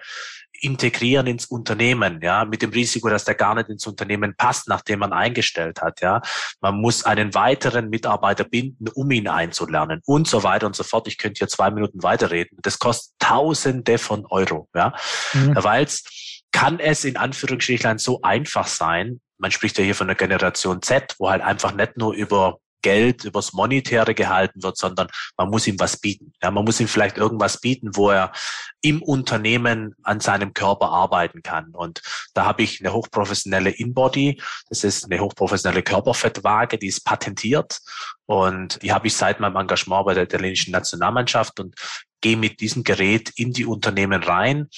integrieren 0.63 1.27
ins 1.27 1.45
Unternehmen, 1.45 2.19
ja, 2.21 2.45
mit 2.45 2.61
dem 2.61 2.71
Risiko, 2.71 3.09
dass 3.09 3.25
der 3.25 3.35
gar 3.35 3.55
nicht 3.55 3.69
ins 3.69 3.85
Unternehmen 3.85 4.35
passt, 4.35 4.67
nachdem 4.67 4.99
man 4.99 5.13
eingestellt 5.13 5.81
hat, 5.81 6.01
ja. 6.01 6.21
Man 6.61 6.79
muss 6.79 7.05
einen 7.05 7.33
weiteren 7.33 7.89
Mitarbeiter 7.89 8.43
binden, 8.43 8.87
um 8.87 9.11
ihn 9.11 9.27
einzulernen 9.27 10.01
und 10.05 10.27
so 10.27 10.43
weiter 10.43 10.65
und 10.67 10.75
so 10.75 10.83
fort. 10.83 11.07
Ich 11.07 11.17
könnte 11.17 11.39
hier 11.39 11.47
zwei 11.47 11.69
Minuten 11.69 12.01
weiterreden. 12.03 12.57
Das 12.61 12.79
kostet 12.79 13.13
Tausende 13.19 13.97
von 13.97 14.25
Euro, 14.25 14.69
ja. 14.73 14.93
Mhm. 15.33 15.55
Weil 15.55 15.87
kann 16.51 16.79
es 16.79 17.03
in 17.03 17.17
Anführungsstrichen 17.17 17.97
so 17.97 18.21
einfach 18.21 18.67
sein, 18.67 19.19
man 19.37 19.51
spricht 19.51 19.77
ja 19.77 19.83
hier 19.83 19.95
von 19.95 20.07
der 20.07 20.15
Generation 20.15 20.81
Z, 20.81 21.15
wo 21.19 21.29
halt 21.29 21.41
einfach 21.41 21.73
nicht 21.73 21.97
nur 21.97 22.13
über 22.13 22.59
Geld 22.83 23.23
übers 23.23 23.53
Monetäre 23.53 24.13
gehalten 24.13 24.61
wird, 24.61 24.77
sondern 24.77 25.07
man 25.35 25.49
muss 25.49 25.65
ihm 25.65 25.79
was 25.79 25.97
bieten. 25.97 26.33
Ja, 26.43 26.51
man 26.51 26.63
muss 26.63 26.79
ihm 26.79 26.87
vielleicht 26.87 27.17
irgendwas 27.17 27.59
bieten, 27.59 27.95
wo 27.95 28.11
er 28.11 28.31
im 28.81 29.01
Unternehmen 29.01 29.95
an 30.03 30.19
seinem 30.19 30.53
Körper 30.53 30.89
arbeiten 30.89 31.41
kann. 31.41 31.71
Und 31.71 32.01
da 32.35 32.45
habe 32.45 32.61
ich 32.61 32.79
eine 32.79 32.93
hochprofessionelle 32.93 33.71
Inbody. 33.71 34.39
Das 34.69 34.83
ist 34.83 35.05
eine 35.05 35.19
hochprofessionelle 35.19 35.81
Körperfettwaage, 35.81 36.77
die 36.77 36.87
ist 36.87 37.03
patentiert. 37.03 37.79
Und 38.25 38.81
die 38.83 38.91
habe 38.93 39.07
ich 39.07 39.15
seit 39.15 39.39
meinem 39.39 39.55
Engagement 39.55 40.05
bei 40.05 40.13
der 40.13 40.23
italienischen 40.23 40.71
Nationalmannschaft 40.71 41.59
und 41.59 41.75
gehe 42.23 42.37
mit 42.37 42.61
diesem 42.61 42.83
Gerät 42.83 43.31
in 43.35 43.51
die 43.51 43.65
Unternehmen 43.65 44.23
rein. 44.23 44.69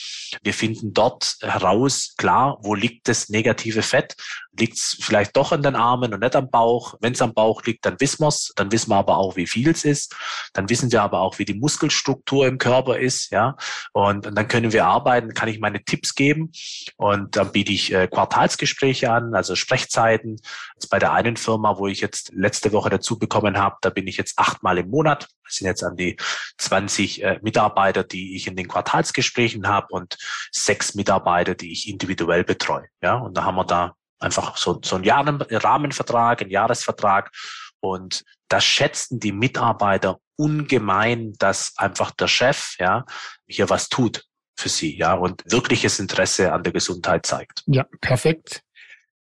Wir 0.42 0.54
finden 0.54 0.94
dort 0.94 1.38
heraus, 1.42 2.16
klar, 2.18 2.58
wo 2.62 2.74
liegt 2.74 3.08
das 3.08 3.30
negative 3.30 3.84
Fett? 3.84 4.16
Liegt 4.58 4.78
es 4.78 4.98
vielleicht 5.02 5.36
doch 5.36 5.52
an 5.52 5.62
den 5.62 5.76
Armen 5.76 6.14
und 6.14 6.22
nicht 6.22 6.36
am 6.36 6.50
Bauch? 6.50 6.96
Wenn 7.02 7.14
es 7.14 7.22
am 7.22 7.34
Bauch 7.34 7.64
liegt, 7.64 7.86
dann 7.86 8.00
wissen 8.00 8.24
wir 8.24 8.30
es. 8.30 8.54
Dann 8.56 8.72
wissen 8.72 8.90
wir 8.90 8.98
aber 8.98 9.18
auch, 9.18 9.36
wie 9.36 9.48
viel 9.48 9.70
es 9.70 9.84
ist. 9.84 10.16
Dann 10.54 10.70
wissen 10.70 10.92
wir 10.92 11.02
aber 11.02 11.20
auch, 11.20 11.40
wie 11.40 11.46
die 11.46 11.54
Muskelstruktur 11.54 12.48
im 12.48 12.58
Körper 12.58 12.98
ist. 12.98 13.32
Ja, 13.32 13.56
und, 13.94 14.28
und 14.28 14.36
dann 14.36 14.48
können 14.48 14.72
wir 14.72 14.86
arbeiten. 14.86 15.34
Kann 15.34 15.50
ich 15.50 15.60
meine 15.60 15.84
Tipps 15.84 16.16
geben 16.16 16.52
und 16.98 17.36
dann 17.36 17.52
biete 17.52 17.72
ich 17.72 17.94
äh, 17.94 18.08
Quartalsgespräche 18.08 19.12
an, 19.12 19.36
also 19.36 19.56
Sprechzeiten. 19.56 20.40
Jetzt 20.76 20.90
bei 20.90 21.00
der 21.00 21.14
einen 21.14 21.38
Firma, 21.38 21.78
wo 21.78 21.88
ich 21.88 22.02
jetzt 22.02 22.32
letzte 22.34 22.72
Woche 22.72 22.90
dazu 22.90 23.20
bekommen 23.20 23.58
habe, 23.58 23.78
da 23.82 23.90
bin 23.90 24.08
ich 24.08 24.18
jetzt 24.18 24.38
achtmal 24.38 24.78
im 24.78 24.90
Monat. 24.90 25.28
Das 25.44 25.56
sind 25.56 25.68
jetzt 25.68 25.84
an 25.84 25.96
die 25.96 26.18
20 26.58 27.24
äh, 27.24 27.40
Mitarbeiter, 27.42 28.04
die 28.04 28.36
ich 28.36 28.48
in 28.48 28.56
den 28.56 28.68
Quartalsgesprächen 28.68 29.68
habe 29.68 29.88
und 29.92 30.18
sechs 30.52 30.96
Mitarbeiter, 30.96 31.56
die 31.56 31.72
ich 31.72 31.88
individuell 31.88 32.44
betreue. 32.44 32.88
Ja, 33.02 33.16
und 33.16 33.38
da 33.38 33.44
haben 33.44 33.56
wir 33.56 33.66
da 33.66 33.96
einfach 34.20 34.58
so, 34.58 34.80
so 34.84 34.96
einen 34.96 35.06
Rahmenvertrag, 35.52 36.42
einen 36.42 36.52
Jahresvertrag. 36.52 37.32
Und 37.80 38.24
das 38.48 38.64
schätzen 38.64 39.20
die 39.20 39.32
Mitarbeiter 39.32 40.20
ungemein, 40.38 41.34
dass 41.40 41.74
einfach 41.78 42.12
der 42.12 42.28
Chef 42.28 42.76
ja 42.80 43.06
hier 43.48 43.70
was 43.70 43.90
tut 43.90 44.24
für 44.58 44.70
sie, 44.70 44.98
ja, 44.98 45.14
und 45.14 45.44
wirkliches 45.52 46.00
Interesse 46.00 46.54
an 46.54 46.64
der 46.64 46.74
Gesundheit 46.74 47.26
zeigt. 47.26 47.64
Ja, 47.66 47.86
perfekt. 48.02 48.62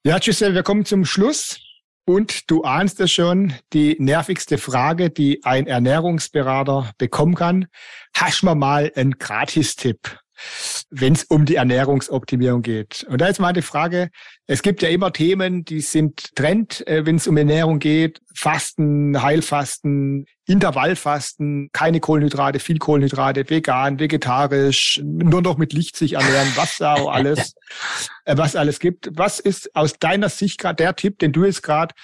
Ja, 0.05 0.19
Giselle, 0.19 0.55
wir 0.55 0.63
kommen 0.63 0.85
zum 0.85 1.05
Schluss. 1.05 1.59
Und 2.07 2.51
du 2.51 2.63
ahnst 2.65 3.01
es 3.01 3.13
schon, 3.13 3.55
die 3.73 3.97
nervigste 3.99 4.59
Frage, 4.59 5.09
die 5.09 5.43
ein 5.45 5.67
Ernährungsberater 5.67 6.93
bekommen 6.99 7.35
kann. 7.35 7.67
Hast 8.15 8.43
du 8.43 8.55
mal 8.55 8.93
einen 8.95 9.19
Gratistipp 9.19 10.19
wenn 10.91 11.13
es 11.13 11.25
um 11.25 11.45
die 11.45 11.57
Ernährungsoptimierung 11.57 12.63
geht. 12.63 13.05
Und 13.09 13.21
da 13.21 13.27
ist 13.27 13.41
mal 13.41 13.53
die 13.53 13.63
Frage, 13.63 14.11
es 14.47 14.63
gibt 14.63 14.83
ja 14.83 14.89
immer 14.89 15.13
Themen, 15.13 15.65
die 15.65 15.81
sind 15.81 16.35
Trend, 16.35 16.87
äh, 16.87 17.07
wenn 17.07 17.17
es 17.17 17.27
um 17.27 17.37
Ernährung 17.37 17.79
geht. 17.79 18.21
Fasten, 18.35 19.23
Heilfasten, 19.23 20.27
Intervallfasten, 20.47 21.71
keine 21.73 22.01
Kohlenhydrate, 22.01 22.59
viel 22.59 22.79
Kohlenhydrate, 22.79 23.49
vegan, 23.49 23.99
vegetarisch, 23.99 25.01
nur 25.03 25.41
noch 25.41 25.57
mit 25.57 25.73
Licht 25.73 25.97
sich 25.97 26.15
ernähren, 26.15 26.53
was 26.57 26.77
da 26.79 26.95
alles, 27.07 27.55
äh, 28.25 28.37
was 28.37 28.57
alles 28.57 28.81
gibt. 28.81 29.11
Was 29.13 29.41
ist 29.41 29.75
aus 29.75 29.95
deiner 29.99 30.29
Sicht 30.29 30.59
gerade 30.59 30.77
der 30.77 30.97
Tipp, 30.97 31.19
den 31.19 31.33
du 31.33 31.45
jetzt 31.45 31.63
gerade 31.63 31.95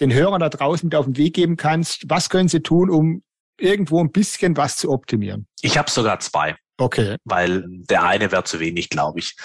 den 0.00 0.12
Hörern 0.12 0.40
da 0.40 0.48
draußen 0.48 0.86
mit 0.86 0.94
auf 0.94 1.04
den 1.04 1.16
Weg 1.16 1.34
geben 1.34 1.56
kannst? 1.56 2.04
Was 2.08 2.30
können 2.30 2.48
sie 2.48 2.60
tun, 2.60 2.90
um 2.90 3.22
irgendwo 3.58 4.00
ein 4.00 4.10
bisschen 4.10 4.56
was 4.56 4.76
zu 4.76 4.90
optimieren? 4.90 5.46
Ich 5.60 5.76
habe 5.76 5.90
sogar 5.90 6.20
zwei. 6.20 6.56
Okay. 6.82 7.16
Weil 7.24 7.64
der 7.66 8.02
eine 8.02 8.32
wäre 8.32 8.44
zu 8.44 8.58
wenig, 8.58 8.90
glaube 8.90 9.20
ich. 9.20 9.36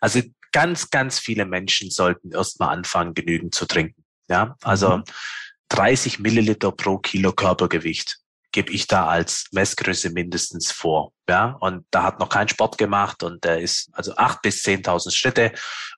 Also 0.00 0.20
ganz, 0.52 0.90
ganz 0.90 1.18
viele 1.18 1.46
Menschen 1.46 1.90
sollten 1.90 2.32
erstmal 2.32 2.76
anfangen, 2.76 3.14
genügend 3.14 3.54
zu 3.54 3.66
trinken. 3.66 4.04
Ja, 4.28 4.56
also 4.62 4.98
mhm. 4.98 5.04
30 5.68 6.18
Milliliter 6.18 6.72
pro 6.72 6.98
Kilo 6.98 7.32
Körpergewicht. 7.32 8.18
gebe 8.52 8.72
ich 8.72 8.88
da 8.88 9.06
als 9.06 9.46
Messgröße 9.52 10.10
mindestens 10.10 10.72
vor. 10.72 11.12
Ja, 11.28 11.56
und 11.60 11.86
da 11.92 12.02
hat 12.02 12.18
noch 12.18 12.28
keinen 12.28 12.48
Sport 12.48 12.76
gemacht 12.78 13.22
und 13.22 13.44
der 13.44 13.60
ist 13.60 13.88
also 13.92 14.16
acht 14.16 14.42
bis 14.42 14.62
zehntausend 14.62 15.14
Schritte 15.14 15.52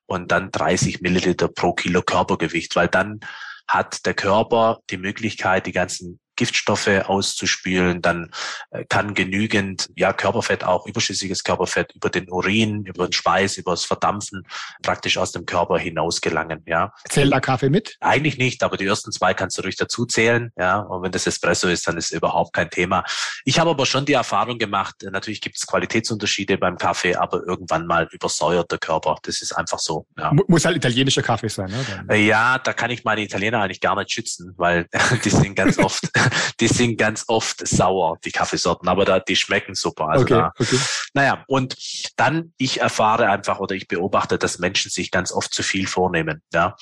und 0.05 0.31
dann 0.31 0.51
30 0.51 1.01
Milliliter 1.01 1.49
pro 1.49 1.73
Kilo 1.73 2.03
Körpergewicht, 2.03 2.77
weil 2.77 2.89
dann 2.89 3.21
hat 3.67 4.05
der 4.05 4.13
Körper 4.13 4.81
die 4.91 4.99
Möglichkeit, 4.99 5.65
die 5.65 5.73
ganzen 5.73 6.21
Giftstoffe 6.43 6.89
auszuspülen, 6.89 8.03
dann 8.03 8.33
äh, 8.73 8.85
kann 8.85 9.15
genügend 9.15 9.91
ja 9.95 10.13
Körperfett, 10.13 10.65
auch 10.65 10.89
überschüssiges 10.89 11.45
Körperfett 11.45 11.93
über 11.95 12.11
den 12.11 12.29
Urin, 12.33 12.85
über 12.85 13.07
den 13.07 13.13
Schweiß, 13.13 13.59
über 13.59 13.71
das 13.71 13.85
Verdampfen 13.85 14.45
praktisch 14.83 15.19
aus 15.19 15.31
dem 15.31 15.47
Körper 15.47 15.79
hinaus 15.79 16.21
gelangen. 16.21 16.65
Ja. 16.67 16.95
Zählt 17.09 17.33
da 17.33 17.39
Kaffee 17.39 17.71
mit? 17.71 17.97
Eigentlich 18.01 18.39
nicht, 18.39 18.65
aber 18.65 18.77
die 18.77 18.87
ersten 18.87 19.13
zwei 19.13 19.35
kannst 19.35 19.57
du 19.57 19.63
ruhig 19.63 19.77
dazu 19.77 20.05
zählen. 20.05 20.51
Ja. 20.59 20.81
Und 20.81 21.05
wenn 21.05 21.13
das 21.13 21.29
Espresso 21.29 21.69
ist, 21.69 21.87
dann 21.87 21.97
ist 21.97 22.11
überhaupt 22.11 22.55
kein 22.55 22.71
Thema. 22.71 23.05
Ich 23.45 23.61
habe 23.61 23.71
aber 23.71 23.87
schon 23.87 24.05
die 24.05 24.15
Erfahrung 24.15 24.59
gemacht, 24.59 24.97
natürlich 25.13 25.41
gibt 25.41 25.59
es 25.59 25.67
Qualitätsunterschiede 25.69 26.59
beim 26.59 26.77
Kaffee, 26.77 27.15
aber 27.15 27.45
irgendwann 27.47 27.87
mal 27.87 28.09
übersäuert 28.11 28.69
der 28.73 28.79
Körper. 28.79 29.17
Das 29.23 29.43
ist 29.43 29.53
einfach 29.53 29.79
so. 29.79 30.07
Ja. 30.19 30.33
Muss 30.49 30.65
halt 30.65 30.77
italienischer 30.77 31.23
Kaffee 31.23 31.49
sein, 31.49 31.73
ne? 32.09 32.17
Ja, 32.19 32.59
da 32.59 32.73
kann 32.73 32.91
ich 32.91 33.05
meine 33.05 33.23
Italiener 33.23 33.63
eigentlich 33.63 33.81
gar 33.81 33.95
nicht 33.95 34.11
schützen, 34.11 34.55
weil 34.57 34.89
die 35.25 35.31
sind 35.31 35.55
ganz 35.55 35.79
oft 35.79 36.11
die 36.61 36.69
sind 36.69 36.97
ganz 36.97 37.25
oft 37.29 37.67
sauer, 37.67 38.19
die 38.25 38.33
Kaffeesorten, 38.33 38.89
aber 38.89 39.05
da, 39.05 39.21
die 39.21 39.37
schmecken 39.37 39.75
super. 39.75 40.09
Also 40.09 40.25
okay, 40.25 40.35
da, 40.35 40.53
okay. 40.59 40.79
Naja, 41.15 41.45
und 41.49 41.77
dann, 42.17 42.53
ich 42.59 42.81
erfahre 42.81 43.29
einfach 43.29 43.59
oder 43.61 43.75
ich 43.75 43.89
beobachte, 43.89 44.39
dass 44.39 44.59
Menschen 44.59 44.91
sich 44.91 45.11
ganz 45.11 45.33
oft 45.33 45.53
zu 45.53 45.63
viel 45.63 45.87
vornehmen, 45.87 46.43
ja. 46.53 46.77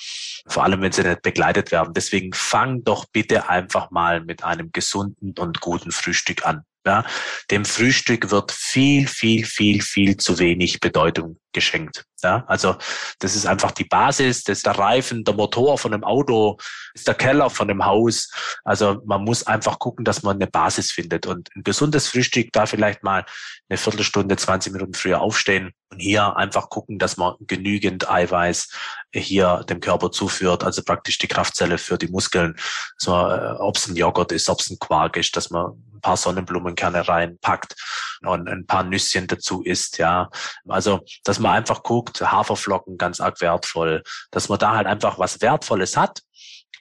Vor 0.47 0.63
allem, 0.63 0.81
wenn 0.81 0.91
sie 0.91 1.03
nicht 1.03 1.21
begleitet 1.21 1.71
werden. 1.71 1.93
Deswegen 1.93 2.33
fang 2.33 2.83
doch 2.83 3.05
bitte 3.11 3.49
einfach 3.49 3.91
mal 3.91 4.21
mit 4.21 4.43
einem 4.43 4.71
gesunden 4.71 5.33
und 5.37 5.61
guten 5.61 5.91
Frühstück 5.91 6.45
an. 6.45 6.63
Ja, 6.85 7.05
dem 7.51 7.63
Frühstück 7.63 8.31
wird 8.31 8.51
viel, 8.51 9.07
viel, 9.07 9.45
viel, 9.45 9.83
viel 9.83 10.17
zu 10.17 10.39
wenig 10.39 10.79
Bedeutung 10.79 11.37
geschenkt. 11.53 12.05
Ja, 12.23 12.43
also 12.47 12.75
das 13.19 13.35
ist 13.35 13.45
einfach 13.45 13.71
die 13.71 13.85
Basis, 13.85 14.43
das 14.43 14.59
ist 14.59 14.65
der 14.65 14.77
Reifen, 14.77 15.23
der 15.23 15.33
Motor 15.33 15.77
von 15.77 15.93
einem 15.93 16.03
Auto, 16.03 16.57
ist 16.93 17.07
der 17.07 17.15
Keller 17.15 17.49
von 17.49 17.69
einem 17.69 17.85
Haus. 17.85 18.29
Also 18.63 19.01
man 19.05 19.23
muss 19.23 19.47
einfach 19.47 19.79
gucken, 19.79 20.05
dass 20.05 20.23
man 20.23 20.35
eine 20.35 20.47
Basis 20.47 20.91
findet 20.91 21.25
und 21.25 21.49
ein 21.55 21.63
gesundes 21.63 22.07
Frühstück 22.07 22.49
da 22.51 22.65
vielleicht 22.65 23.03
mal 23.03 23.25
eine 23.69 23.77
Viertelstunde, 23.77 24.35
20 24.35 24.73
Minuten 24.73 24.93
früher 24.93 25.21
aufstehen 25.21 25.71
und 25.89 25.99
hier 25.99 26.35
einfach 26.35 26.69
gucken, 26.69 26.99
dass 26.99 27.17
man 27.17 27.35
genügend 27.41 28.09
Eiweiß 28.09 28.69
hier 29.13 29.63
dem 29.69 29.79
Körper 29.79 30.11
zuführt, 30.11 30.63
also 30.63 30.83
praktisch 30.83 31.17
die 31.17 31.27
Kraftzelle 31.27 31.77
für 31.77 31.97
die 31.97 32.07
Muskeln, 32.07 32.55
so 32.97 33.11
äh, 33.11 33.55
ob 33.59 33.77
es 33.77 33.87
ein 33.87 33.95
Joghurt 33.95 34.31
ist, 34.31 34.49
ob 34.49 34.59
es 34.59 34.69
ein 34.69 34.79
Quark 34.79 35.17
ist, 35.17 35.35
dass 35.35 35.49
man 35.49 35.71
ein 35.93 36.01
paar 36.01 36.17
Sonnenblumenkerne 36.17 37.07
reinpackt 37.07 37.75
und 38.23 38.47
ein 38.47 38.65
paar 38.65 38.83
Nüsschen 38.83 39.27
dazu 39.27 39.61
isst, 39.63 39.97
ja. 39.97 40.29
Also, 40.67 41.01
dass 41.23 41.39
man 41.39 41.53
einfach 41.53 41.83
guckt, 41.83 42.10
Haferflocken 42.19 42.97
ganz 42.97 43.19
arg 43.19 43.41
wertvoll, 43.41 44.03
dass 44.31 44.49
man 44.49 44.59
da 44.59 44.75
halt 44.75 44.87
einfach 44.87 45.19
was 45.19 45.41
Wertvolles 45.41 45.95
hat 45.97 46.21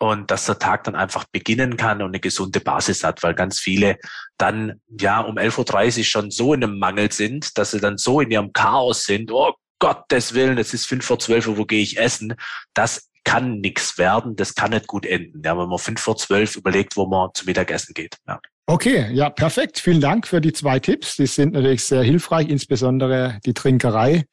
und 0.01 0.31
dass 0.31 0.47
der 0.47 0.59
Tag 0.59 0.85
dann 0.85 0.97
einfach 0.97 1.25
beginnen 1.31 1.77
kann 1.77 2.01
und 2.01 2.09
eine 2.09 2.21
gesunde 2.21 2.61
Basis 2.61 3.05
hat, 3.05 3.23
weil 3.23 3.35
ganz 3.35 3.61
viele 3.61 3.99
dann 4.39 4.81
ja 4.99 5.21
um 5.21 5.37
11.30 5.37 5.99
Uhr 5.99 6.05
schon 6.05 6.31
so 6.31 6.55
in 6.55 6.65
einem 6.65 6.79
Mangel 6.79 7.13
sind, 7.13 7.57
dass 7.59 7.73
sie 7.73 7.81
dann 7.81 7.99
so 7.99 8.21
in 8.21 8.31
ihrem 8.31 8.53
Chaos 8.53 9.05
sind, 9.05 9.31
oh 9.31 9.55
Gottes 9.79 10.35
Willen, 10.35 10.59
es 10.59 10.75
ist 10.75 10.87
fünf 10.87 11.05
vor 11.05 11.19
zwölf 11.19 11.47
Uhr, 11.47 11.57
wo 11.57 11.65
gehe 11.65 11.83
ich 11.83 11.99
essen? 11.99 12.35
Das 12.75 13.11
kann 13.25 13.61
nichts 13.61 13.99
werden, 13.99 14.37
das 14.37 14.55
kann 14.55 14.71
nicht 14.71 14.87
gut 14.87 15.05
enden, 15.05 15.43
ja, 15.45 15.57
wenn 15.57 15.69
man 15.69 15.79
fünf 15.79 16.01
vor 16.01 16.17
zwölf 16.17 16.57
überlegt, 16.57 16.97
wo 16.97 17.07
man 17.07 17.31
zum 17.35 17.47
Mittagessen 17.47 17.93
geht. 17.95 18.17
Ja. 18.27 18.41
Okay, 18.67 19.11
ja, 19.13 19.31
perfekt. 19.31 19.81
Vielen 19.81 20.01
Dank 20.01 20.29
für 20.29 20.41
die 20.41 20.53
zwei 20.53 20.79
Tipps. 20.79 21.17
Die 21.17 21.27
sind 21.27 21.55
natürlich 21.55 21.83
sehr 21.83 22.05
hilfreich, 22.05 22.49
insbesondere 22.49 23.41
die 23.45 23.53
Trinkerei. 23.53 24.27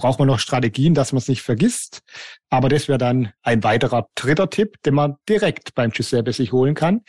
Braucht 0.00 0.18
man 0.18 0.28
noch 0.28 0.38
Strategien, 0.38 0.94
dass 0.94 1.12
man 1.12 1.18
es 1.18 1.28
nicht 1.28 1.42
vergisst. 1.42 2.00
Aber 2.48 2.70
das 2.70 2.88
wäre 2.88 2.96
dann 2.96 3.32
ein 3.42 3.62
weiterer 3.62 4.08
dritter 4.14 4.48
Tipp, 4.48 4.76
den 4.86 4.94
man 4.94 5.16
direkt 5.28 5.74
beim 5.74 5.90
Giuseppe 5.90 6.32
sich 6.32 6.52
holen 6.52 6.74
kann. 6.74 7.02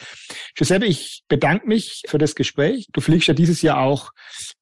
Giuseppe, 0.56 0.86
ich 0.86 1.24
bedanke 1.30 1.68
mich 1.68 2.04
für 2.08 2.18
das 2.18 2.36
Gespräch. 2.36 2.88
Du 2.92 3.00
fliegst 3.00 3.30
ja 3.30 3.34
dieses 3.34 3.62
Jahr 3.62 3.80
auch 3.80 4.12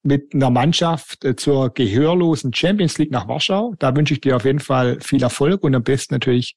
mit 0.04 0.32
einer 0.32 0.50
Mannschaft 0.50 1.24
äh, 1.24 1.34
zur 1.34 1.74
gehörlosen 1.74 2.54
Champions 2.54 2.98
League 2.98 3.10
nach 3.10 3.26
Warschau. 3.26 3.74
Da 3.80 3.96
wünsche 3.96 4.14
ich 4.14 4.20
dir 4.20 4.36
auf 4.36 4.44
jeden 4.44 4.60
Fall 4.60 5.00
viel 5.00 5.22
Erfolg 5.22 5.64
und 5.64 5.74
am 5.74 5.82
besten 5.82 6.14
natürlich 6.14 6.56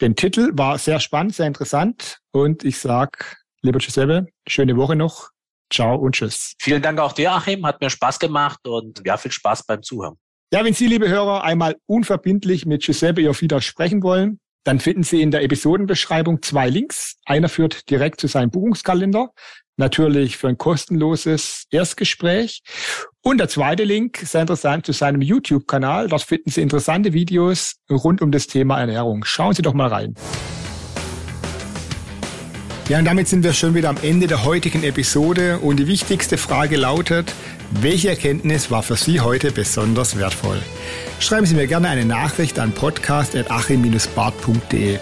den 0.00 0.14
Titel. 0.14 0.50
War 0.54 0.78
sehr 0.78 1.00
spannend, 1.00 1.34
sehr 1.34 1.48
interessant. 1.48 2.18
Und 2.30 2.64
ich 2.64 2.78
sag 2.78 3.42
Lieber 3.64 3.78
Giuseppe, 3.78 4.26
schöne 4.48 4.76
Woche 4.76 4.96
noch. 4.96 5.30
Ciao 5.72 5.94
und 5.94 6.16
tschüss. 6.16 6.54
Vielen 6.60 6.82
Dank 6.82 6.98
auch 6.98 7.12
dir, 7.12 7.32
Achim. 7.32 7.64
Hat 7.64 7.80
mir 7.80 7.90
Spaß 7.90 8.18
gemacht 8.18 8.66
und 8.66 9.00
ja, 9.06 9.16
viel 9.16 9.30
Spaß 9.30 9.64
beim 9.64 9.82
Zuhören. 9.82 10.18
Ja, 10.54 10.62
wenn 10.66 10.74
Sie, 10.74 10.86
liebe 10.86 11.08
Hörer, 11.08 11.44
einmal 11.44 11.76
unverbindlich 11.86 12.66
mit 12.66 12.82
Giuseppe 12.82 13.22
Iofida 13.22 13.62
sprechen 13.62 14.02
wollen, 14.02 14.38
dann 14.64 14.80
finden 14.80 15.02
Sie 15.02 15.22
in 15.22 15.30
der 15.30 15.42
Episodenbeschreibung 15.44 16.42
zwei 16.42 16.68
Links. 16.68 17.16
Einer 17.24 17.48
führt 17.48 17.88
direkt 17.88 18.20
zu 18.20 18.26
seinem 18.26 18.50
Buchungskalender, 18.50 19.30
natürlich 19.78 20.36
für 20.36 20.48
ein 20.48 20.58
kostenloses 20.58 21.64
Erstgespräch. 21.70 22.60
Und 23.22 23.38
der 23.38 23.48
zweite 23.48 23.84
Link, 23.84 24.18
sehr 24.18 24.42
interessant, 24.42 24.84
zu 24.84 24.92
seinem 24.92 25.22
YouTube-Kanal. 25.22 26.08
Dort 26.08 26.20
finden 26.20 26.50
Sie 26.50 26.60
interessante 26.60 27.14
Videos 27.14 27.76
rund 27.90 28.20
um 28.20 28.30
das 28.30 28.46
Thema 28.46 28.78
Ernährung. 28.78 29.24
Schauen 29.24 29.54
Sie 29.54 29.62
doch 29.62 29.72
mal 29.72 29.88
rein. 29.88 30.14
Ja, 32.90 32.98
und 32.98 33.06
damit 33.06 33.26
sind 33.26 33.42
wir 33.42 33.54
schon 33.54 33.74
wieder 33.74 33.88
am 33.88 33.96
Ende 34.02 34.26
der 34.26 34.44
heutigen 34.44 34.82
Episode 34.82 35.60
und 35.60 35.78
die 35.78 35.86
wichtigste 35.86 36.36
Frage 36.36 36.76
lautet, 36.76 37.32
welche 37.80 38.10
Erkenntnis 38.10 38.70
war 38.70 38.82
für 38.82 38.96
Sie 38.96 39.20
heute 39.20 39.50
besonders 39.50 40.18
wertvoll? 40.18 40.58
Schreiben 41.20 41.46
Sie 41.46 41.54
mir 41.54 41.66
gerne 41.66 41.88
eine 41.88 42.04
Nachricht 42.04 42.58
an 42.58 42.72
podcast.achim-bart.de. 42.72 44.98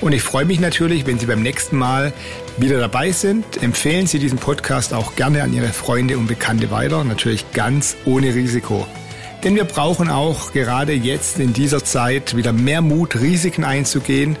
Und 0.00 0.12
ich 0.12 0.22
freue 0.22 0.44
mich 0.44 0.60
natürlich, 0.60 1.06
wenn 1.06 1.18
Sie 1.18 1.26
beim 1.26 1.42
nächsten 1.42 1.76
Mal 1.76 2.12
wieder 2.56 2.78
dabei 2.78 3.10
sind. 3.12 3.62
Empfehlen 3.62 4.06
Sie 4.06 4.18
diesen 4.18 4.38
Podcast 4.38 4.94
auch 4.94 5.14
gerne 5.16 5.42
an 5.42 5.52
Ihre 5.52 5.68
Freunde 5.68 6.16
und 6.18 6.26
Bekannte 6.26 6.70
weiter, 6.70 7.04
natürlich 7.04 7.52
ganz 7.52 7.96
ohne 8.04 8.34
Risiko. 8.34 8.86
Denn 9.44 9.54
wir 9.54 9.64
brauchen 9.64 10.10
auch 10.10 10.52
gerade 10.52 10.94
jetzt 10.94 11.38
in 11.38 11.52
dieser 11.52 11.84
Zeit 11.84 12.36
wieder 12.36 12.52
mehr 12.52 12.82
Mut, 12.82 13.14
Risiken 13.16 13.64
einzugehen, 13.64 14.36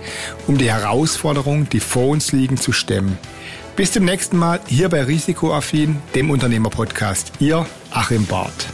um 0.48 0.58
die 0.58 0.72
Herausforderungen, 0.72 1.68
die 1.70 1.80
vor 1.80 2.08
uns 2.08 2.32
liegen, 2.32 2.56
zu 2.56 2.72
stemmen. 2.72 3.16
Bis 3.78 3.92
zum 3.92 4.04
nächsten 4.04 4.36
Mal 4.36 4.58
hier 4.66 4.88
bei 4.88 5.04
Risikoaffin, 5.04 6.02
dem 6.16 6.32
Unternehmerpodcast. 6.32 7.30
Ihr 7.38 7.64
Achim 7.92 8.26
Barth. 8.26 8.66